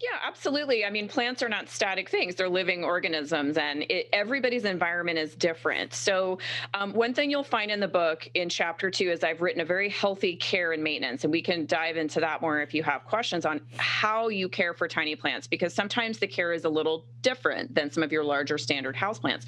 [0.00, 0.84] Yeah, absolutely.
[0.84, 5.34] I mean, plants are not static things; they're living organisms, and it, everybody's environment is
[5.34, 5.94] different.
[5.94, 6.38] So,
[6.74, 9.64] um, one thing you'll find in the book in chapter two is I've written a
[9.64, 13.04] very healthy care and maintenance, and we can dive into that more if you have
[13.04, 17.06] questions on how you care for tiny plants, because sometimes the care is a little
[17.22, 19.46] different than some of your larger standard houseplants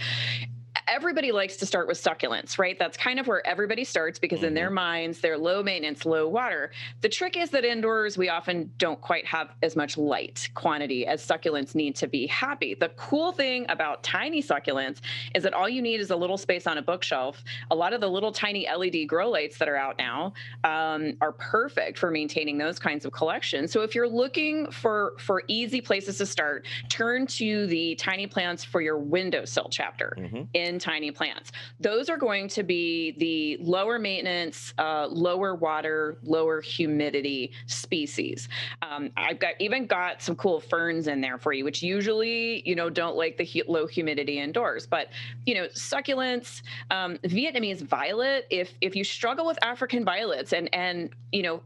[0.88, 2.78] everybody likes to start with succulents, right?
[2.78, 6.70] That's kind of where everybody starts because in their minds, they're low maintenance, low water.
[7.00, 11.26] The trick is that indoors, we often don't quite have as much light quantity as
[11.26, 12.74] succulents need to be happy.
[12.74, 15.00] The cool thing about tiny succulents
[15.34, 17.42] is that all you need is a little space on a bookshelf.
[17.70, 21.32] A lot of the little tiny LED grow lights that are out now um, are
[21.32, 23.72] perfect for maintaining those kinds of collections.
[23.72, 28.62] So if you're looking for for easy places to start, turn to the tiny plants
[28.62, 30.16] for your windowsill chapter
[30.54, 31.52] in tiny plants.
[31.80, 38.48] Those are going to be the lower maintenance, uh, lower water, lower humidity species.
[38.82, 42.74] Um, I've got even got some cool ferns in there for you, which usually you
[42.74, 44.86] know don't like the low humidity indoors.
[44.86, 45.08] But
[45.44, 48.46] you know succulents, um, Vietnamese violet.
[48.50, 51.62] If if you struggle with African violets and and you know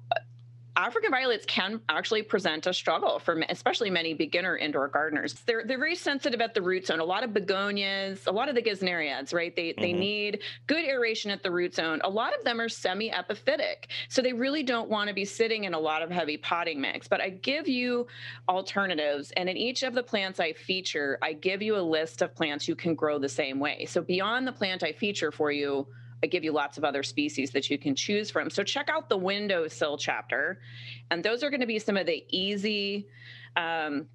[0.76, 5.34] African violets can actually present a struggle for especially many beginner indoor gardeners.
[5.44, 7.00] They're they're very sensitive at the root zone.
[7.00, 9.54] A lot of begonias, a lot of the gesneriads, right?
[9.54, 9.98] They they Mhm.
[9.98, 12.00] need good aeration at the root zone.
[12.04, 15.74] A lot of them are semi-epiphytic, so they really don't want to be sitting in
[15.74, 17.08] a lot of heavy potting mix.
[17.08, 18.06] But I give you
[18.48, 22.34] alternatives, and in each of the plants I feature, I give you a list of
[22.34, 23.86] plants you can grow the same way.
[23.86, 25.88] So beyond the plant I feature for you.
[26.22, 28.50] I give you lots of other species that you can choose from.
[28.50, 30.60] So check out the windowsill chapter,
[31.10, 33.06] and those are going to be some of the easy.
[33.56, 34.06] Um,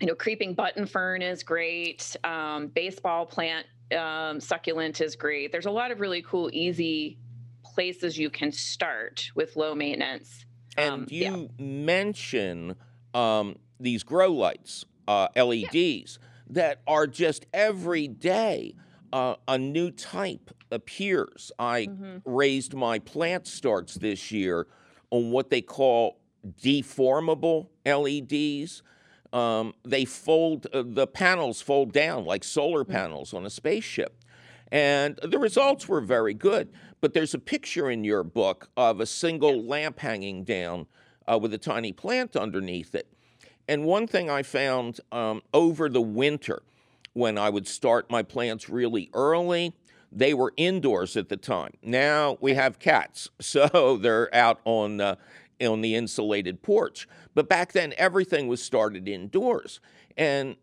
[0.00, 2.16] you know, creeping button fern is great.
[2.24, 5.52] Um, baseball plant um, succulent is great.
[5.52, 7.18] There's a lot of really cool, easy
[7.64, 10.44] places you can start with low maintenance.
[10.76, 11.64] And Um, you yeah.
[11.64, 12.74] mention
[13.14, 18.74] um, these grow lights, uh, LEDs, that are just every day
[19.12, 21.52] uh, a new type appears.
[21.58, 22.22] I Mhm.
[22.24, 24.66] raised my plant starts this year
[25.10, 26.18] on what they call
[26.60, 28.82] deformable LEDs.
[29.32, 34.16] Um, they fold, uh, the panels fold down like solar panels on a spaceship.
[34.70, 36.72] And the results were very good.
[37.00, 40.86] But there's a picture in your book of a single lamp hanging down
[41.26, 43.08] uh, with a tiny plant underneath it.
[43.68, 46.62] And one thing I found um, over the winter,
[47.12, 49.74] when I would start my plants really early,
[50.14, 51.72] they were indoors at the time.
[51.82, 55.16] Now we have cats, so they're out on uh,
[55.60, 57.08] on the insulated porch.
[57.34, 59.80] But back then, everything was started indoors,
[60.16, 60.56] and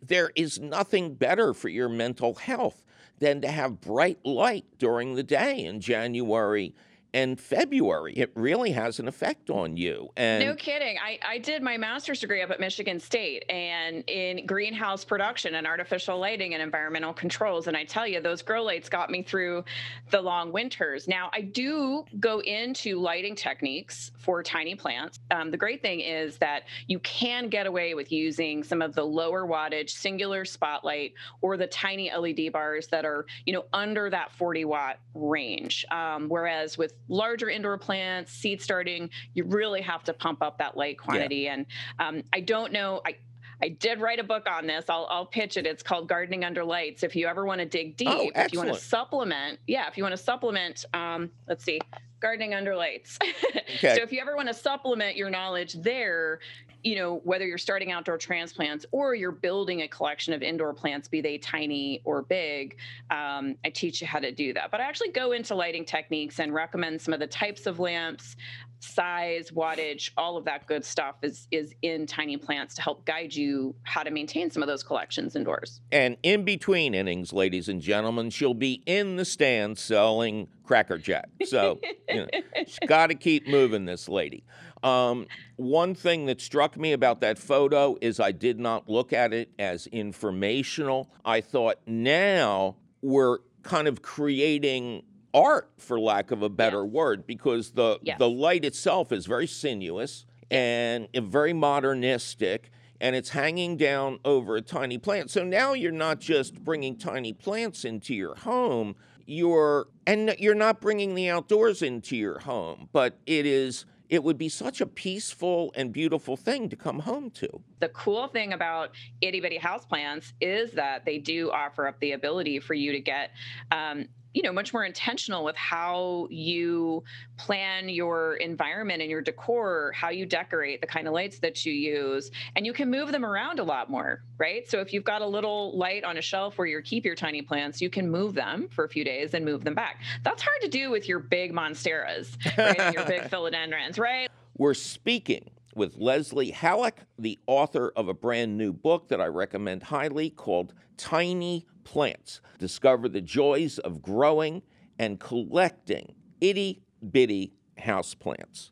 [0.00, 2.82] there is nothing better for your mental health
[3.18, 6.74] than to have bright light during the day in January
[7.14, 8.12] and February.
[8.14, 10.10] It really has an effect on you.
[10.16, 10.96] And No kidding.
[10.98, 15.64] I, I did my master's degree up at Michigan State and in greenhouse production and
[15.64, 17.68] artificial lighting and environmental controls.
[17.68, 19.64] And I tell you, those grow lights got me through
[20.10, 21.06] the long winters.
[21.06, 25.20] Now, I do go into lighting techniques for tiny plants.
[25.30, 29.04] Um, the great thing is that you can get away with using some of the
[29.04, 34.32] lower wattage singular spotlight or the tiny LED bars that are, you know, under that
[34.32, 35.86] 40 watt range.
[35.92, 40.76] Um, whereas with larger indoor plants, seed starting, you really have to pump up that
[40.76, 41.48] light quantity.
[41.48, 41.66] And
[41.98, 43.16] um, I don't know, I
[43.62, 44.86] I did write a book on this.
[44.88, 45.64] I'll, I'll pitch it.
[45.64, 47.02] It's called Gardening Under Lights.
[47.02, 49.96] If you ever want to dig deep, Oh, if you want to supplement, yeah, if
[49.96, 51.80] you want to supplement, um, let's see,
[52.20, 53.18] Gardening Under Lights.
[53.76, 53.96] Okay.
[53.96, 56.38] So if you ever want to supplement your knowledge there,
[56.84, 61.08] you know, whether you're starting outdoor transplants or you're building a collection of indoor plants,
[61.08, 62.76] be they tiny or big,
[63.10, 64.70] um, I teach you how to do that.
[64.70, 68.36] But I actually go into lighting techniques and recommend some of the types of lamps
[68.84, 73.34] size, wattage, all of that good stuff is is in tiny plants to help guide
[73.34, 75.80] you how to maintain some of those collections indoors.
[75.90, 81.28] And in between innings, ladies and gentlemen, she'll be in the stand selling Cracker Jack.
[81.46, 82.26] So you know,
[82.66, 84.44] she's got to keep moving, this lady.
[84.84, 85.26] Um,
[85.56, 89.50] one thing that struck me about that photo is I did not look at it
[89.58, 91.10] as informational.
[91.24, 96.92] I thought now we're kind of creating art, for lack of a better Yes.
[96.92, 98.18] word, because the Yes.
[98.18, 102.70] the light itself is very sinuous and very modernistic.
[103.00, 105.30] And it's hanging down over a tiny plant.
[105.30, 108.94] So now you're not just bringing tiny plants into your home,
[109.26, 113.84] you're and you're not bringing the outdoors into your home, but it is
[114.14, 117.48] it would be such a peaceful and beautiful thing to come home to.
[117.80, 118.90] the cool thing about
[119.20, 123.30] itty bitty houseplants is that they do offer up the ability for you to get
[123.72, 127.02] um, you know much more intentional with how you
[127.38, 131.72] plan your environment and your decor how you decorate the kind of lights that you
[131.72, 134.68] use and you can move them around a lot more right?
[134.68, 137.40] So if you've got a little light on a shelf where you keep your tiny
[137.40, 140.02] plants you can move them for a few days and move them back.
[140.22, 142.92] That's hard to do with your big monsteras right?
[142.92, 144.28] Your big philodendrons right?
[144.58, 149.84] We're speaking with Leslie Halleck, the author of a brand new book that I recommend
[149.84, 154.62] highly called Tiny Plants Discover the Joys of Growing
[154.98, 158.70] and Collecting Itty Bitty Houseplants.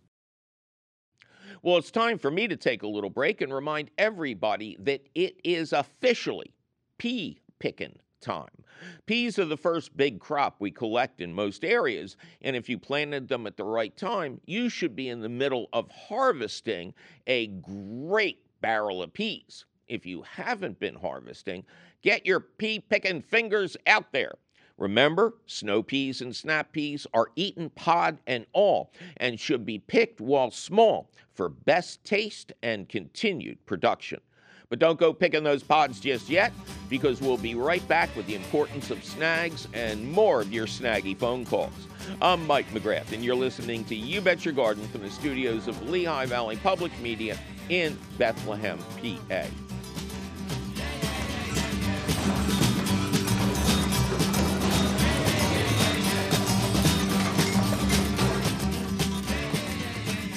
[1.62, 5.36] Well, it's time for me to take a little break and remind everybody that it
[5.44, 6.54] is officially
[6.98, 8.64] pea picking time.
[9.06, 13.28] Peas are the first big crop we collect in most areas, and if you planted
[13.28, 16.94] them at the right time, you should be in the middle of harvesting
[17.26, 19.66] a great barrel of peas.
[19.88, 21.64] If you haven't been harvesting,
[22.00, 24.34] get your pea picking fingers out there.
[24.78, 30.20] Remember, snow peas and snap peas are eaten pod and all and should be picked
[30.20, 34.20] while small for best taste and continued production.
[34.72, 36.50] But don't go picking those pods just yet
[36.88, 41.14] because we'll be right back with the importance of snags and more of your snaggy
[41.14, 41.74] phone calls.
[42.22, 45.90] I'm Mike McGrath, and you're listening to You Bet Your Garden from the studios of
[45.90, 49.71] Lehigh Valley Public Media in Bethlehem, PA.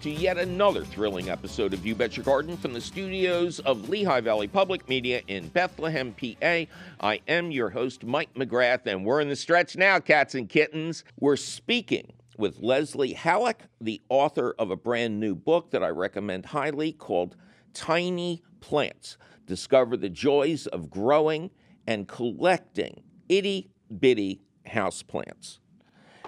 [0.00, 4.22] to yet another thrilling episode of You Bet Your Garden from the studios of Lehigh
[4.22, 6.64] Valley Public Media in Bethlehem, PA.
[7.00, 11.04] I am your host, Mike McGrath, and we're in the stretch now, cats and kittens.
[11.18, 16.46] We're speaking with Leslie Halleck, the author of a brand new book that I recommend
[16.46, 17.36] highly called
[17.74, 21.50] Tiny Plants Discover the Joys of Growing
[21.86, 25.58] and Collecting Itty Bitty Houseplants.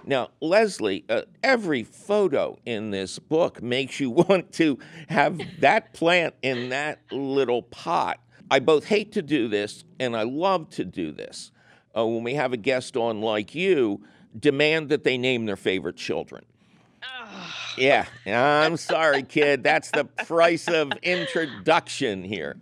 [0.05, 4.79] Now, Leslie, uh, every photo in this book makes you want to
[5.09, 8.19] have that plant in that little pot.
[8.51, 11.53] I both hate to do this and I love to do this.
[11.97, 14.03] Uh, when we have a guest on like you,
[14.39, 16.45] demand that they name their favorite children.
[17.77, 19.63] Yeah, I'm sorry, kid.
[19.63, 22.57] That's the price of introduction here.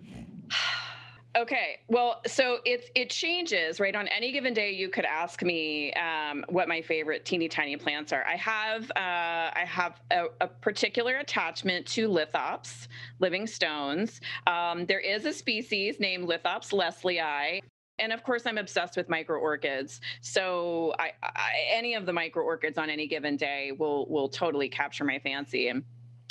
[1.36, 3.94] Okay, well, so it it changes, right?
[3.94, 8.12] On any given day, you could ask me um, what my favorite teeny tiny plants
[8.12, 8.24] are.
[8.26, 12.88] I have uh, I have a, a particular attachment to lithops,
[13.20, 14.20] living stones.
[14.48, 17.60] Um, there is a species named Lithops lesliei.
[18.00, 22.42] And of course, I'm obsessed with micro orchids So I, I, any of the micro
[22.42, 25.68] orchids on any given day will will totally capture my fancy.
[25.68, 25.84] And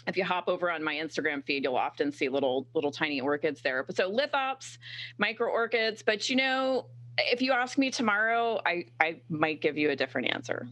[0.10, 3.62] if you hop over on my Instagram feed, you'll often see little little tiny orchids
[3.62, 3.84] there.
[3.84, 4.78] But so lithops,
[5.18, 6.04] micro orchids.
[6.04, 6.88] But you know,
[7.18, 10.68] if you ask me tomorrow, I I might give you a different answer.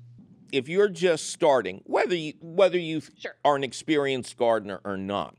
[0.51, 3.35] If you're just starting, whether you whether you Sure.
[3.45, 5.35] are an experienced gardener or not,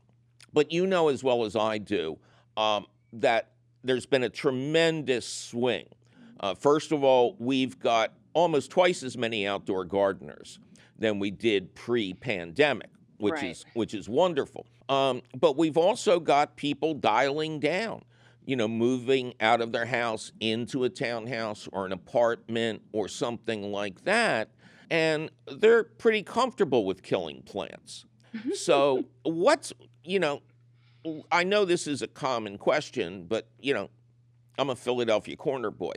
[0.53, 2.17] but you know as well as I do
[2.57, 3.51] um, that
[3.83, 5.87] there's been a tremendous swing.
[6.39, 10.59] Uh, first of all, we've got almost twice as many outdoor gardeners
[10.97, 12.89] than we did pre-pandemic,
[13.19, 13.51] which Right.
[13.51, 14.65] is which is wonderful.
[14.89, 18.03] Um, but we've also got people dialing down.
[18.45, 23.71] You know, moving out of their house into a townhouse or an apartment or something
[23.71, 24.49] like that,
[24.89, 28.05] and they're pretty comfortable with killing plants.
[28.55, 29.71] so, what's
[30.03, 30.41] you know,
[31.31, 33.91] I know this is a common question, but you know,
[34.57, 35.93] I'm a Philadelphia corner boy.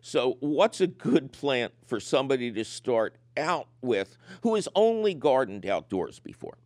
[0.00, 5.66] So, what's a good plant for somebody to start out with who has only gardened
[5.66, 6.58] outdoors before?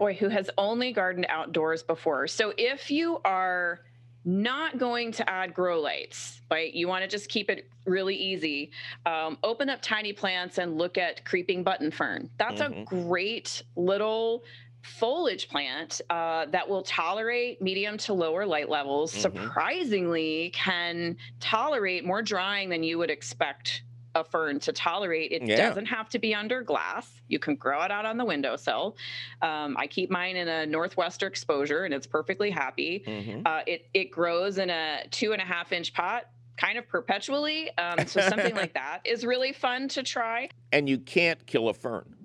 [0.00, 2.26] Boy, who has only gardened outdoors before.
[2.26, 3.80] So, if you are
[4.24, 6.72] not going to add grow lights, right?
[6.72, 8.70] You want to just keep it really easy.
[9.04, 12.30] Um, open up tiny plants and look at creeping button fern.
[12.38, 12.80] That's mm-hmm.
[12.80, 14.44] a great little
[14.82, 19.12] foliage plant uh, that will tolerate medium to lower light levels.
[19.12, 19.20] Mm-hmm.
[19.20, 23.82] Surprisingly, can tolerate more drying than you would expect
[24.14, 25.32] a fern to tolerate.
[25.32, 25.56] It yeah.
[25.56, 27.20] doesn't have to be under glass.
[27.28, 28.96] You can grow it out on the windowsill.
[29.42, 33.04] Um, I keep mine in a northwester exposure, and it's perfectly happy.
[33.06, 33.42] Mm-hmm.
[33.46, 36.24] Uh, it it grows in a two and a half inch pot.
[36.56, 37.70] Kind of perpetually.
[37.78, 40.50] Um, so, something like that is really fun to try.
[40.72, 42.19] And you can't kill a fern.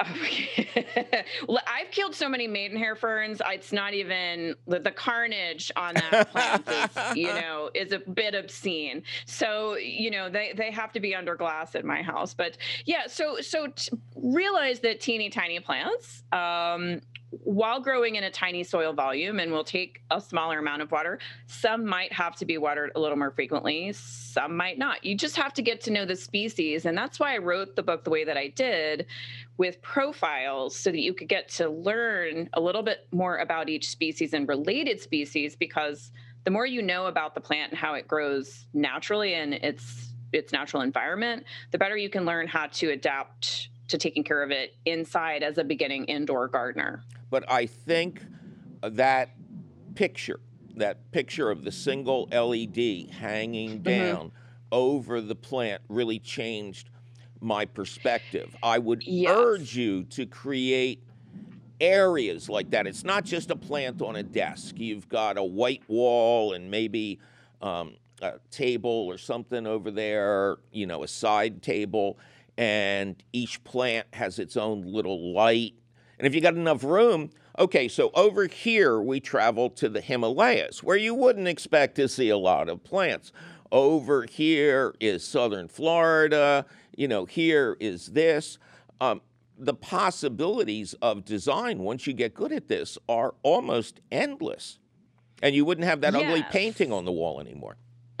[1.48, 3.42] well, I've killed so many maidenhair ferns.
[3.46, 8.34] It's not even the, the carnage on that plant is, you know, is a bit
[8.34, 9.02] obscene.
[9.26, 12.34] So, you know, they, they have to be under glass at my house.
[12.34, 12.56] But
[12.86, 17.00] yeah, so so t- realize that teeny tiny plants um,
[17.30, 21.20] while growing in a tiny soil volume and will take a smaller amount of water,
[21.46, 25.04] some might have to be watered a little more frequently, some might not.
[25.04, 26.86] You just have to get to know the species.
[26.86, 29.06] And that's why I wrote the book the way that I did
[29.58, 33.88] with profiles so that you could get to learn a little bit more about each
[33.88, 36.10] species and related species because
[36.44, 40.52] the more you know about the plant and how it grows naturally in its its
[40.52, 44.76] natural environment, the better you can learn how to adapt to taking care of it
[44.86, 47.02] inside as a beginning indoor gardener.
[47.30, 48.22] But I think
[48.82, 49.30] that
[49.94, 50.40] picture,
[50.76, 53.82] that picture of the single LED hanging mm-hmm.
[53.82, 54.28] down mm-hmm.
[54.72, 56.90] over the plant really changed
[57.40, 58.54] my perspective.
[58.62, 59.34] I would yes.
[59.34, 61.02] urge you to create
[61.80, 62.86] areas like that.
[62.86, 64.78] It's not just a plant on a desk.
[64.78, 67.18] You've got a white wall and maybe
[67.62, 72.18] um, a table or something over there, you know, a side table,
[72.58, 75.74] and each plant has its own little light
[76.20, 80.82] and if you got enough room, okay, so over here we travel to the Himalayas,
[80.82, 83.32] where you wouldn't expect to see a lot of plants.
[83.72, 88.58] Over here is southern Florida, you know, here is this.
[89.00, 89.22] Um,
[89.56, 94.78] the possibilities of design, once you get good at this, are almost endless.
[95.42, 96.22] And you wouldn't have that yes.
[96.22, 97.78] ugly painting on the wall anymore.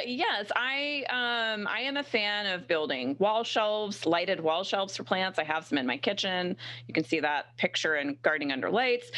[0.06, 5.04] yes, I um, I am a fan of building wall shelves, lighted wall shelves for
[5.04, 5.38] plants.
[5.38, 6.56] I have some in my kitchen.
[6.86, 9.10] You can see that picture in Gardening Under Lights.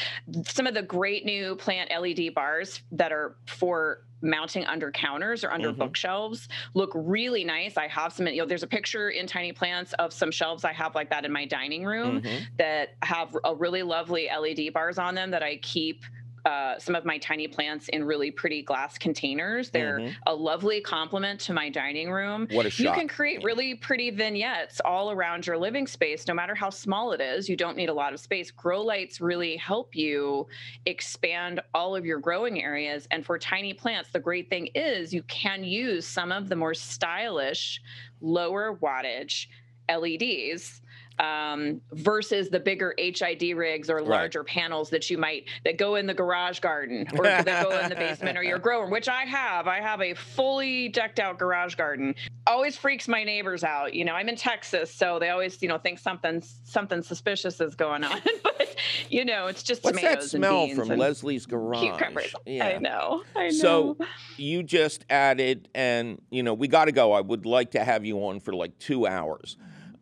[0.44, 5.50] Some of the great new plant LED bars that are for mounting under counters or
[5.50, 5.78] under mm-hmm.
[5.78, 7.76] bookshelves look really nice.
[7.76, 10.72] I have some, you know, there's a picture in Tiny Plants of some shelves I
[10.72, 12.44] have like that in my dining room mm-hmm.
[12.58, 16.04] that have a really lovely LED bars on them that I keep
[16.44, 19.70] uh, some of my tiny plants in really pretty glass containers.
[19.70, 20.12] They're mm-hmm.
[20.26, 22.48] a lovely complement to my dining room.
[22.50, 22.84] What a shot.
[22.84, 27.12] You can create really pretty vignettes all around your living space, no matter how small
[27.12, 27.48] it is.
[27.48, 28.50] You don't need a lot of space.
[28.50, 30.46] Grow lights really help you
[30.86, 33.06] expand all of your growing areas.
[33.10, 36.74] And for tiny plants, the great thing is you can use some of the more
[36.74, 37.80] stylish,
[38.20, 39.46] lower wattage
[39.88, 40.80] LEDs
[41.18, 44.48] um, versus the bigger HID rigs or larger right.
[44.48, 47.94] panels that you might that go in the garage garden or that go in the
[47.94, 49.66] basement or your grow room, which I have.
[49.66, 52.14] I have a fully decked out garage garden.
[52.46, 53.94] Always freaks my neighbors out.
[53.94, 57.74] You know, I'm in Texas, so they always you know think something something suspicious is
[57.74, 58.20] going on.
[58.42, 58.76] but
[59.08, 61.80] you know, it's just What's tomatoes that smell and beans from and Leslie's garage?
[61.80, 62.34] Cucumbers.
[62.46, 62.66] Yeah.
[62.66, 63.24] I know.
[63.36, 63.50] I know.
[63.50, 63.96] So
[64.36, 67.12] you just added, and you know, we got to go.
[67.12, 69.56] I would like to have you on for like two hours.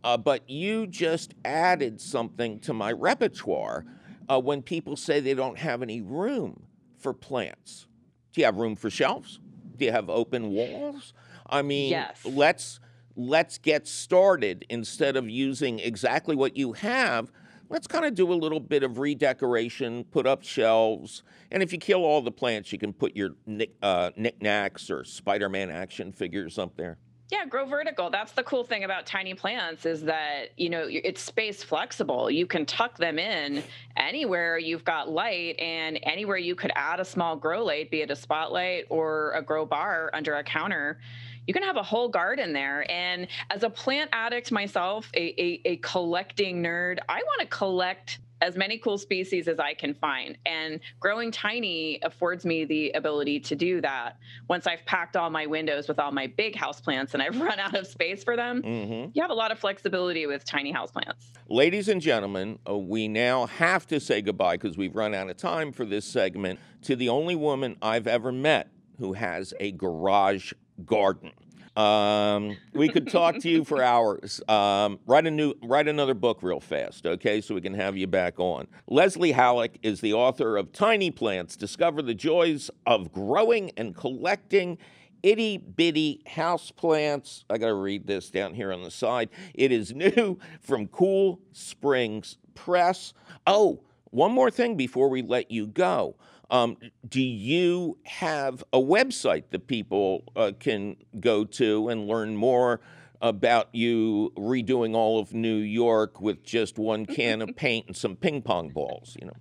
[0.04, 3.84] Uh, but you just added something to my repertoire
[4.28, 6.62] uh, when people say they don't have any room
[6.98, 7.86] for plants.
[8.32, 9.40] Do you have room for shelves?
[9.76, 11.12] Do you have open walls?
[11.46, 12.20] I mean, yes.
[12.24, 12.80] let's
[13.16, 17.32] let's get started instead of using exactly what you have.
[17.70, 21.78] Let's kind of do a little bit of redecoration, put up shelves, and if you
[21.78, 26.58] kill all the plants, you can put your knick, uh, knickknacks or Spider-Man action figures
[26.58, 26.98] up there.
[27.30, 28.08] Yeah, grow vertical.
[28.08, 32.30] That's the cool thing about tiny plants is that, you know, it's space flexible.
[32.30, 33.62] You can tuck them in
[33.98, 38.10] anywhere you've got light and anywhere you could add a small grow light, be it
[38.10, 41.00] a spotlight or a grow bar under a counter.
[41.46, 42.90] You can have a whole garden there.
[42.90, 48.20] And as a plant addict myself, a, a, a collecting nerd, I want to collect
[48.40, 50.38] as many cool species as I can find.
[50.46, 54.18] And growing tiny affords me the ability to do that.
[54.48, 57.58] Once I've packed all my windows with all my big house plants and I've run
[57.58, 59.10] out of space for them, mm-hmm.
[59.14, 61.32] you have a lot of flexibility with tiny house plants.
[61.48, 65.36] Ladies and gentlemen, uh, we now have to say goodbye because we've run out of
[65.36, 70.52] time for this segment to the only woman I've ever met who has a garage
[70.84, 71.32] garden.
[71.78, 74.40] Um, we could talk to you for hours.
[74.48, 78.08] Um, write a new, write another book real fast, okay, so we can have you
[78.08, 78.66] back on.
[78.88, 84.76] Leslie Halleck is the author of Tiny Plants: Discover the Joys of Growing and Collecting
[85.22, 87.44] itty bitty house plants.
[87.48, 89.30] I got to read this down here on the side.
[89.54, 93.14] It is new from Cool Springs Press.
[93.46, 96.16] Oh, one more thing before we let you go.
[96.50, 96.76] Um,
[97.06, 102.80] do you have a website that people uh, can go to and learn more
[103.20, 108.16] about you redoing all of New York with just one can of paint and some
[108.16, 109.16] ping pong balls?
[109.20, 109.34] You know.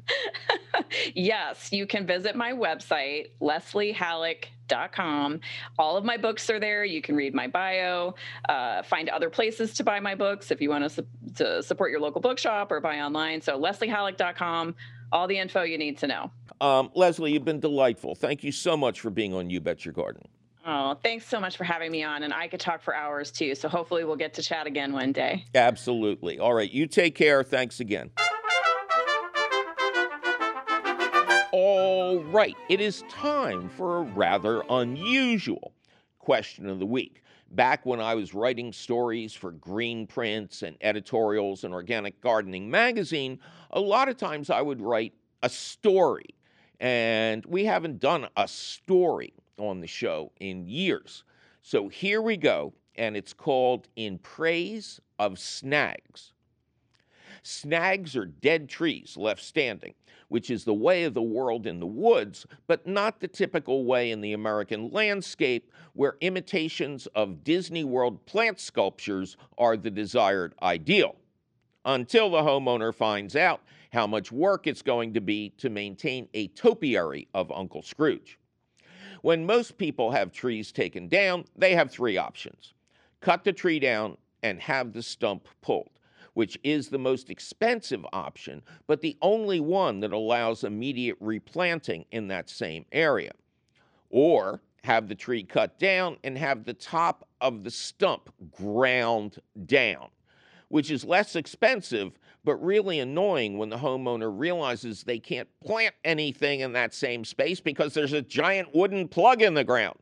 [1.14, 5.40] yes, you can visit my website, lesliehalleck.com.
[5.80, 6.84] All of my books are there.
[6.84, 8.16] You can read my bio,
[8.50, 11.92] uh, find other places to buy my books if you want to, su- to support
[11.92, 13.42] your local bookshop or buy online.
[13.42, 14.76] So, lesliehalleck.com,
[15.12, 16.32] all the info you need to know.
[16.60, 18.16] Um, Leslie, you've been delightful.
[18.16, 20.24] Thank you so much for being on You Bet Your Garden.
[20.66, 22.24] Oh, thanks so much for having me on.
[22.24, 23.56] And I could talk for hours too.
[23.56, 25.46] So hopefully we'll get to chat again one day.
[25.56, 26.40] Absolutely.
[26.40, 26.70] All right.
[26.70, 27.42] You take care.
[27.42, 28.12] Thanks again.
[31.54, 32.56] All right.
[32.70, 35.74] It is time for a rather unusual
[36.20, 37.24] question of the week.
[37.52, 43.40] Back when I was writing stories for Green Prints and editorials in Organic Gardening magazine,
[43.72, 46.36] a lot of times I would write a story.
[46.80, 51.24] And we haven't done a story on the show in years.
[51.62, 56.34] So here we go, and it's called In Praise of Snags.
[57.48, 59.94] Snags are dead trees left standing,
[60.28, 64.12] which is the way of the world in the woods, but not the typical way
[64.12, 71.16] in the American landscape where imitations of Disney World plant sculptures are the desired ideal.
[71.86, 73.62] Until the homeowner finds out
[73.94, 78.38] how much work it's going to be to maintain a topiary of Uncle Scrooge.
[79.22, 82.74] When most people have trees taken down, they have three options
[83.22, 85.97] cut the tree down and have the stump pulled,
[86.38, 92.28] which is the most expensive option, but the only one that allows immediate replanting in
[92.28, 93.32] that same area.
[94.12, 100.10] Or have the tree cut down and have the top of the stump ground down,
[100.68, 106.60] which is less expensive but really annoying when the homeowner realizes they can't plant anything
[106.60, 109.98] in that same space because there's a giant wooden plug in the ground.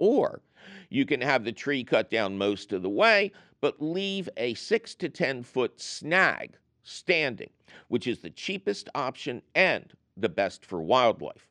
[0.00, 0.42] Or
[0.90, 3.30] you can have the tree cut down most of the way,
[3.60, 7.50] but leave a six to 10 foot snag standing,
[7.88, 11.48] which is the cheapest option and the best for wildlife.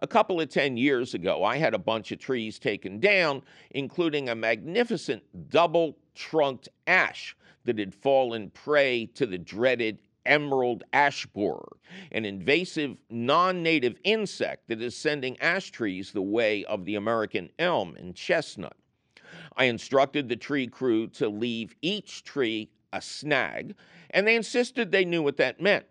[0.00, 4.28] A couple of 10 years ago, I had a bunch of trees taken down, including
[4.28, 11.76] a magnificent double trunked ash that had fallen prey to the dreaded emerald ash borer,
[12.12, 17.50] an invasive non native insect that is sending ash trees the way of the American
[17.58, 18.76] elm and chestnut.
[19.56, 23.74] I instructed the tree crew to leave each tree a snag,
[24.10, 25.86] and they insisted they knew what that meant.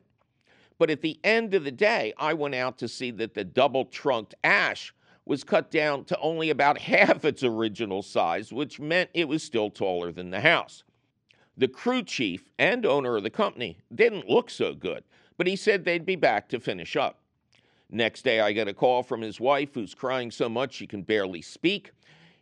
[0.78, 3.86] But at the end of the day, I went out to see that the double
[3.86, 4.94] trunked ash
[5.26, 9.70] was cut down to only about half its original size, which meant it was still
[9.70, 10.84] taller than the house.
[11.56, 15.04] The crew chief and owner of the company didn't look so good,
[15.38, 17.20] but he said they'd be back to finish up.
[17.90, 21.04] Next day, I get a call from his wife who's crying so much she can
[21.04, 21.92] barely speak.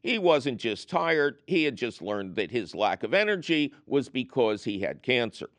[0.01, 4.63] He wasn't just tired, he had just learned that his lack of energy was because
[4.63, 5.49] he had cancer.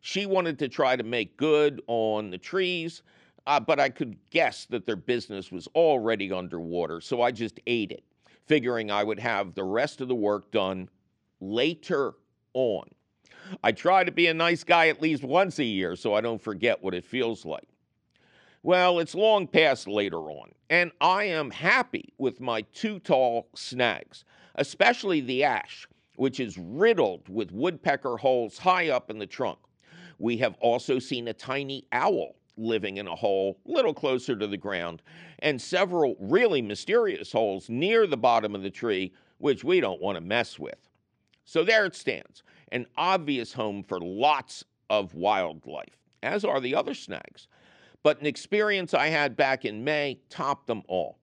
[0.00, 3.02] She wanted to try to make good on the trees,
[3.46, 7.92] uh, but I could guess that their business was already underwater, so I just ate
[7.92, 8.02] it,
[8.46, 10.88] figuring I would have the rest of the work done
[11.40, 12.14] later
[12.52, 12.88] on.
[13.62, 16.40] I try to be a nice guy at least once a year so I don't
[16.40, 17.68] forget what it feels like.
[18.64, 24.24] Well, it's long past later on, and I am happy with my two tall snags,
[24.54, 25.86] especially the ash,
[26.16, 29.58] which is riddled with woodpecker holes high up in the trunk.
[30.18, 34.46] We have also seen a tiny owl living in a hole a little closer to
[34.46, 35.02] the ground,
[35.40, 40.16] and several really mysterious holes near the bottom of the tree, which we don't want
[40.16, 40.88] to mess with.
[41.44, 42.42] So there it stands
[42.72, 47.46] an obvious home for lots of wildlife, as are the other snags.
[48.04, 51.18] But an experience I had back in May topped them all.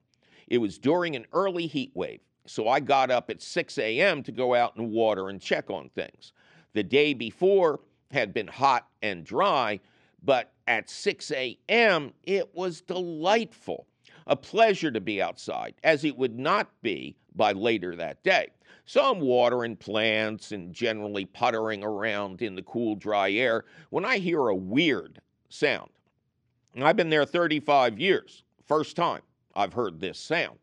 [0.47, 4.23] It was during an early heat wave, so I got up at 6 a.m.
[4.23, 6.33] to go out and water and check on things.
[6.73, 9.79] The day before had been hot and dry,
[10.23, 13.85] but at 6 a.m., it was delightful.
[14.25, 18.49] A pleasure to be outside, as it would not be by later that day.
[18.85, 24.17] So I'm watering plants and generally puttering around in the cool, dry air when I
[24.17, 25.91] hear a weird sound.
[26.79, 29.21] I've been there 35 years, first time.
[29.55, 30.57] I've heard this sound.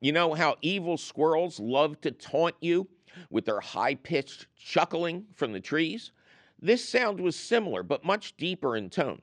[0.00, 2.88] You know how evil squirrels love to taunt you
[3.30, 6.12] with their high pitched chuckling from the trees?
[6.60, 9.20] This sound was similar, but much deeper in tone.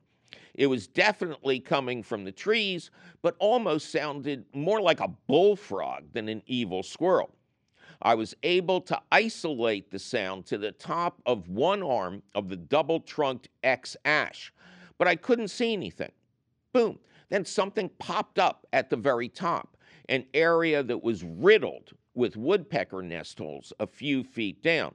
[0.53, 2.91] It was definitely coming from the trees,
[3.21, 7.33] but almost sounded more like a bullfrog than an evil squirrel.
[8.01, 12.55] I was able to isolate the sound to the top of one arm of the
[12.57, 14.53] double trunked X ash,
[14.99, 16.11] but I couldn't see anything.
[16.71, 16.99] Boom.
[17.29, 19.77] Then something popped up at the very top,
[20.09, 24.93] an area that was riddled with woodpecker nest holes a few feet down.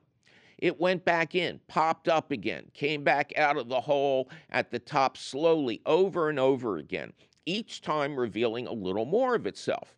[0.59, 4.79] It went back in, popped up again, came back out of the hole at the
[4.79, 7.13] top slowly over and over again,
[7.47, 9.97] each time revealing a little more of itself.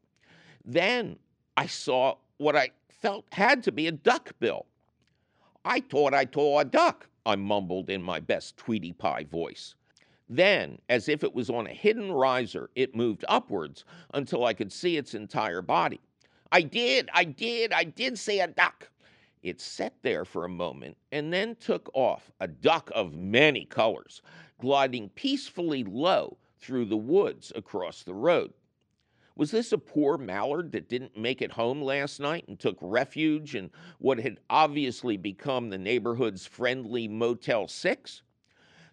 [0.65, 1.19] Then
[1.57, 4.67] I saw what I felt had to be a duck bill.
[5.65, 9.75] I thought I saw a duck, I mumbled in my best Tweety Pie voice.
[10.29, 14.73] Then, as if it was on a hidden riser, it moved upwards until I could
[14.73, 16.01] see its entire body.
[16.51, 18.91] I did, I did, I did see a duck.
[19.43, 24.23] It sat there for a moment and then took off, a duck of many colors,
[24.59, 28.53] gliding peacefully low through the woods across the road.
[29.37, 33.55] Was this a poor mallard that didn't make it home last night and took refuge
[33.55, 38.23] in what had obviously become the neighborhood's friendly Motel 6?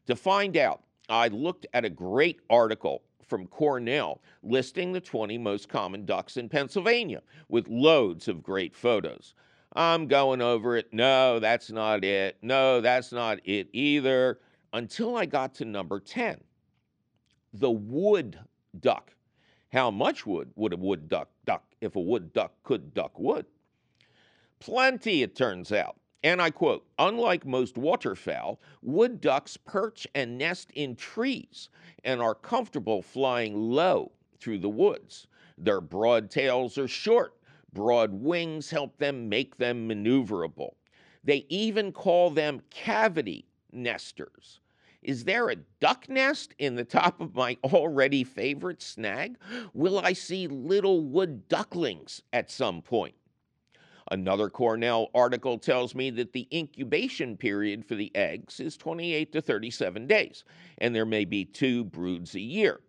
[0.08, 5.70] To find out, I looked at a great article from Cornell listing the 20 most
[5.70, 9.34] common ducks in Pennsylvania with loads of great photos.
[9.76, 10.94] I'm going over it.
[10.94, 12.38] No, that's not it.
[12.42, 14.40] No, that's not it either.
[14.72, 16.40] Until I got to number 10,
[17.54, 18.40] the wood
[18.80, 19.14] duck.
[19.72, 23.46] How much wood would a wood duck duck if a wood duck could duck wood?
[24.60, 25.98] Plenty, it turns out.
[26.24, 31.70] And I quote Unlike most waterfowl, wood ducks perch and nest in trees
[32.04, 35.28] and are comfortable flying low through the woods.
[35.58, 37.36] Their broad tails are short
[37.74, 40.76] Broad wings help them make them maneuverable.
[41.24, 44.60] They even call them cavity nesters.
[45.02, 49.38] Is there a duck nest in the top of my already favorite snag?
[49.74, 53.16] Will I see little wood ducklings at some point?
[54.12, 59.42] Another Cornell article tells me that the incubation period for the eggs is 28 to
[59.42, 60.44] 37 days,
[60.80, 62.82] and there may be two broods a year.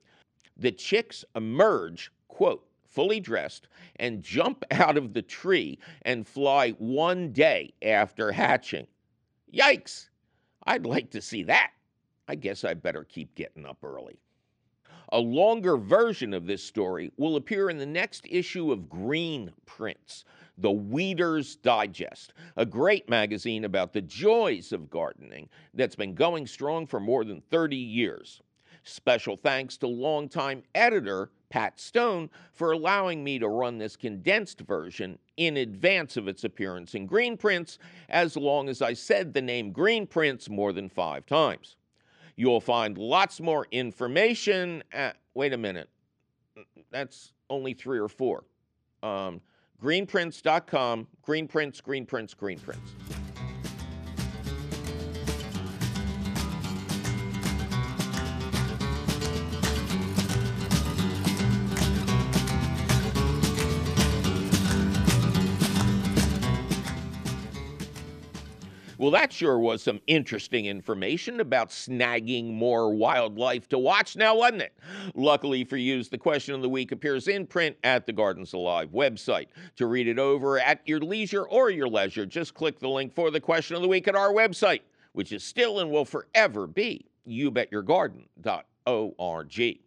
[0.57, 7.33] The chicks emerge, quote, fully dressed, and jump out of the tree and fly one
[7.33, 8.87] day after hatching.
[9.53, 10.09] Yikes!
[10.67, 11.73] I'd like to see that.
[12.27, 14.19] I guess I better keep getting up early.
[15.13, 20.25] A longer version of this story will appear in the next issue of Green Prints,
[20.59, 26.87] the Weeder's Digest, a great magazine about the joys of gardening that's been going strong
[26.87, 28.41] for more than 30 years.
[28.85, 35.19] Special thanks to longtime editor Pat Stone for allowing me to run this condensed version
[35.37, 37.79] in advance of its appearance in Green Prints,
[38.09, 41.77] as long as I said the name Green Prints more than five times.
[42.37, 44.83] You'll find lots more information.
[44.93, 45.89] At, wait a minute,
[46.91, 48.45] that's only three or four.
[49.03, 49.41] Um,
[49.83, 53.24] greenprints.com, greenprints, greenprints, greenprints.
[69.05, 74.63] Well, that sure was some interesting information about snagging more wildlife to watch now, wasn't
[74.63, 74.73] it?
[75.15, 78.93] Luckily for you, the question of the week appears in print at the Gardens Alive
[78.93, 79.49] website.
[79.77, 83.31] To read it over at your leisure or your leisure, just click the link for
[83.31, 84.81] the question of the week at our website,
[85.13, 89.79] which is still and will forever be youbetyourgarden.org.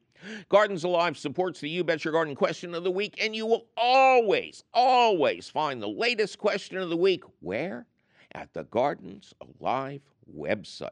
[0.48, 3.66] Gardens Alive supports the You Bet Your Garden question of the week, and you will
[3.78, 7.88] always, always find the latest question of the week where?
[8.34, 10.02] At the Gardens Alive
[10.36, 10.90] website.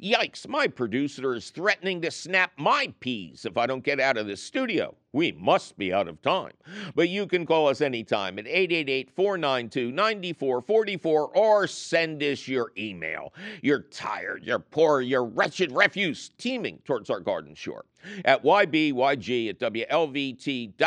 [0.00, 4.28] Yikes, my producer is threatening to snap my peas if I don't get out of
[4.28, 4.94] this studio.
[5.12, 6.52] We must be out of time.
[6.94, 13.34] But you can call us anytime at 888 492 9444 or send us your email.
[13.60, 17.84] You're tired, you're poor, you're wretched refuse teeming towards our garden shore
[18.24, 20.80] at ybyg at wlvt.org.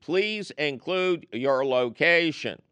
[0.00, 2.62] Please include your location.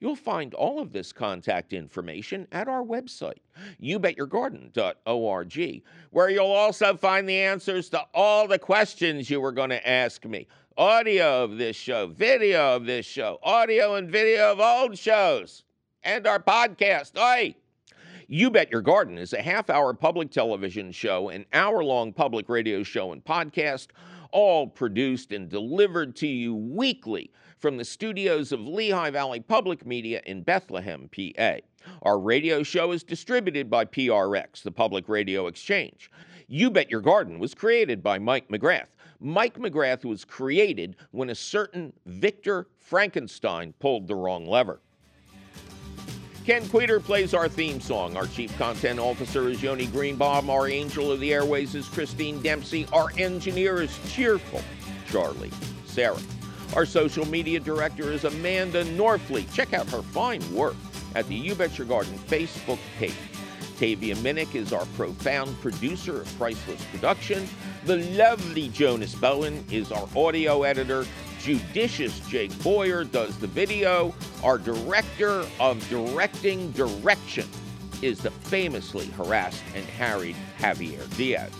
[0.00, 3.40] You'll find all of this contact information at our website,
[3.82, 9.88] youbetyourgarden.org, where you'll also find the answers to all the questions you were going to
[9.88, 10.46] ask me.
[10.76, 15.64] Audio of this show, video of this show, audio and video of old shows,
[16.04, 17.18] and our podcast.
[17.18, 17.56] Oi!
[18.28, 22.48] You Bet Your Garden is a half hour public television show, an hour long public
[22.48, 23.88] radio show and podcast
[24.30, 30.20] all produced and delivered to you weekly from the studios of Lehigh Valley Public Media
[30.26, 31.56] in Bethlehem, PA.
[32.02, 36.10] Our radio show is distributed by PRX, the Public Radio Exchange.
[36.46, 38.88] You Bet Your Garden was created by Mike McGrath.
[39.20, 44.80] Mike McGrath was created when a certain Victor Frankenstein pulled the wrong lever.
[46.44, 48.16] Ken Queter plays our theme song.
[48.16, 50.48] Our chief content officer is Yoni Greenbaum.
[50.48, 52.86] Our angel of the airways is Christine Dempsey.
[52.92, 54.62] Our engineer is cheerful
[55.10, 55.50] Charlie
[55.84, 56.16] Sarah.
[56.76, 59.52] Our social media director is Amanda Norfleet.
[59.54, 60.76] Check out her fine work
[61.14, 63.14] at the You Bet Your Garden Facebook page.
[63.78, 67.48] Tavia Minnick is our profound producer of Priceless Production.
[67.84, 71.06] The lovely Jonas Bowen is our audio editor.
[71.40, 74.14] Judicious Jake Boyer does the video.
[74.44, 77.48] Our director of directing direction
[78.02, 81.52] is the famously harassed and harried Javier Diaz.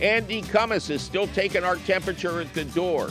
[0.00, 3.10] Andy Cummins is still taking our temperature at the door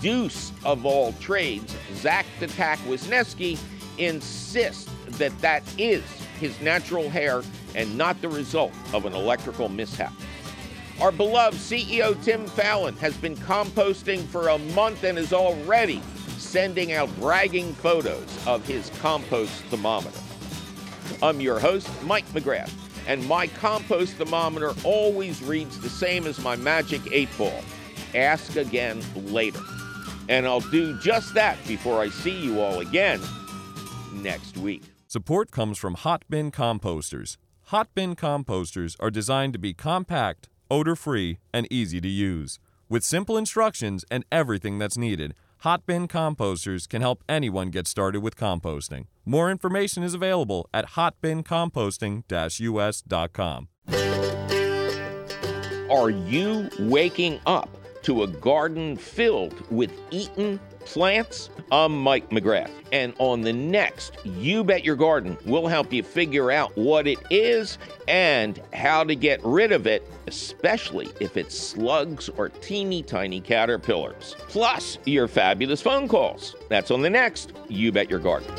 [0.00, 3.58] deuce of all trades, Zach the Tack Wisniewski,
[3.98, 6.02] insists that that is
[6.38, 7.42] his natural hair
[7.74, 10.12] and not the result of an electrical mishap.
[11.00, 16.02] Our beloved CEO Tim Fallon has been composting for a month and is already
[16.36, 20.18] sending out bragging photos of his compost thermometer.
[21.22, 22.72] I'm your host, Mike McGrath,
[23.06, 27.62] and my compost thermometer always reads the same as my magic 8 ball.
[28.14, 29.60] Ask again later.
[30.30, 33.20] And I'll do just that before I see you all again
[34.12, 34.84] next week.
[35.08, 37.36] Support comes from Hot Bin Composters.
[37.64, 42.60] Hot Bin Composters are designed to be compact, odor free, and easy to use.
[42.88, 48.20] With simple instructions and everything that's needed, Hot Bin Composters can help anyone get started
[48.20, 49.06] with composting.
[49.26, 53.68] More information is available at hotbincomposting us.com.
[55.90, 57.68] Are you waking up
[58.02, 61.50] to a garden filled with eaten plants?
[61.70, 66.50] I'm Mike McGrath, and on the next You Bet Your Garden, we'll help you figure
[66.50, 67.78] out what it is
[68.08, 74.36] and how to get rid of it, especially if it's slugs or teeny tiny caterpillars.
[74.48, 76.56] Plus, your fabulous phone calls.
[76.68, 78.52] That's on the next You Bet Your Garden.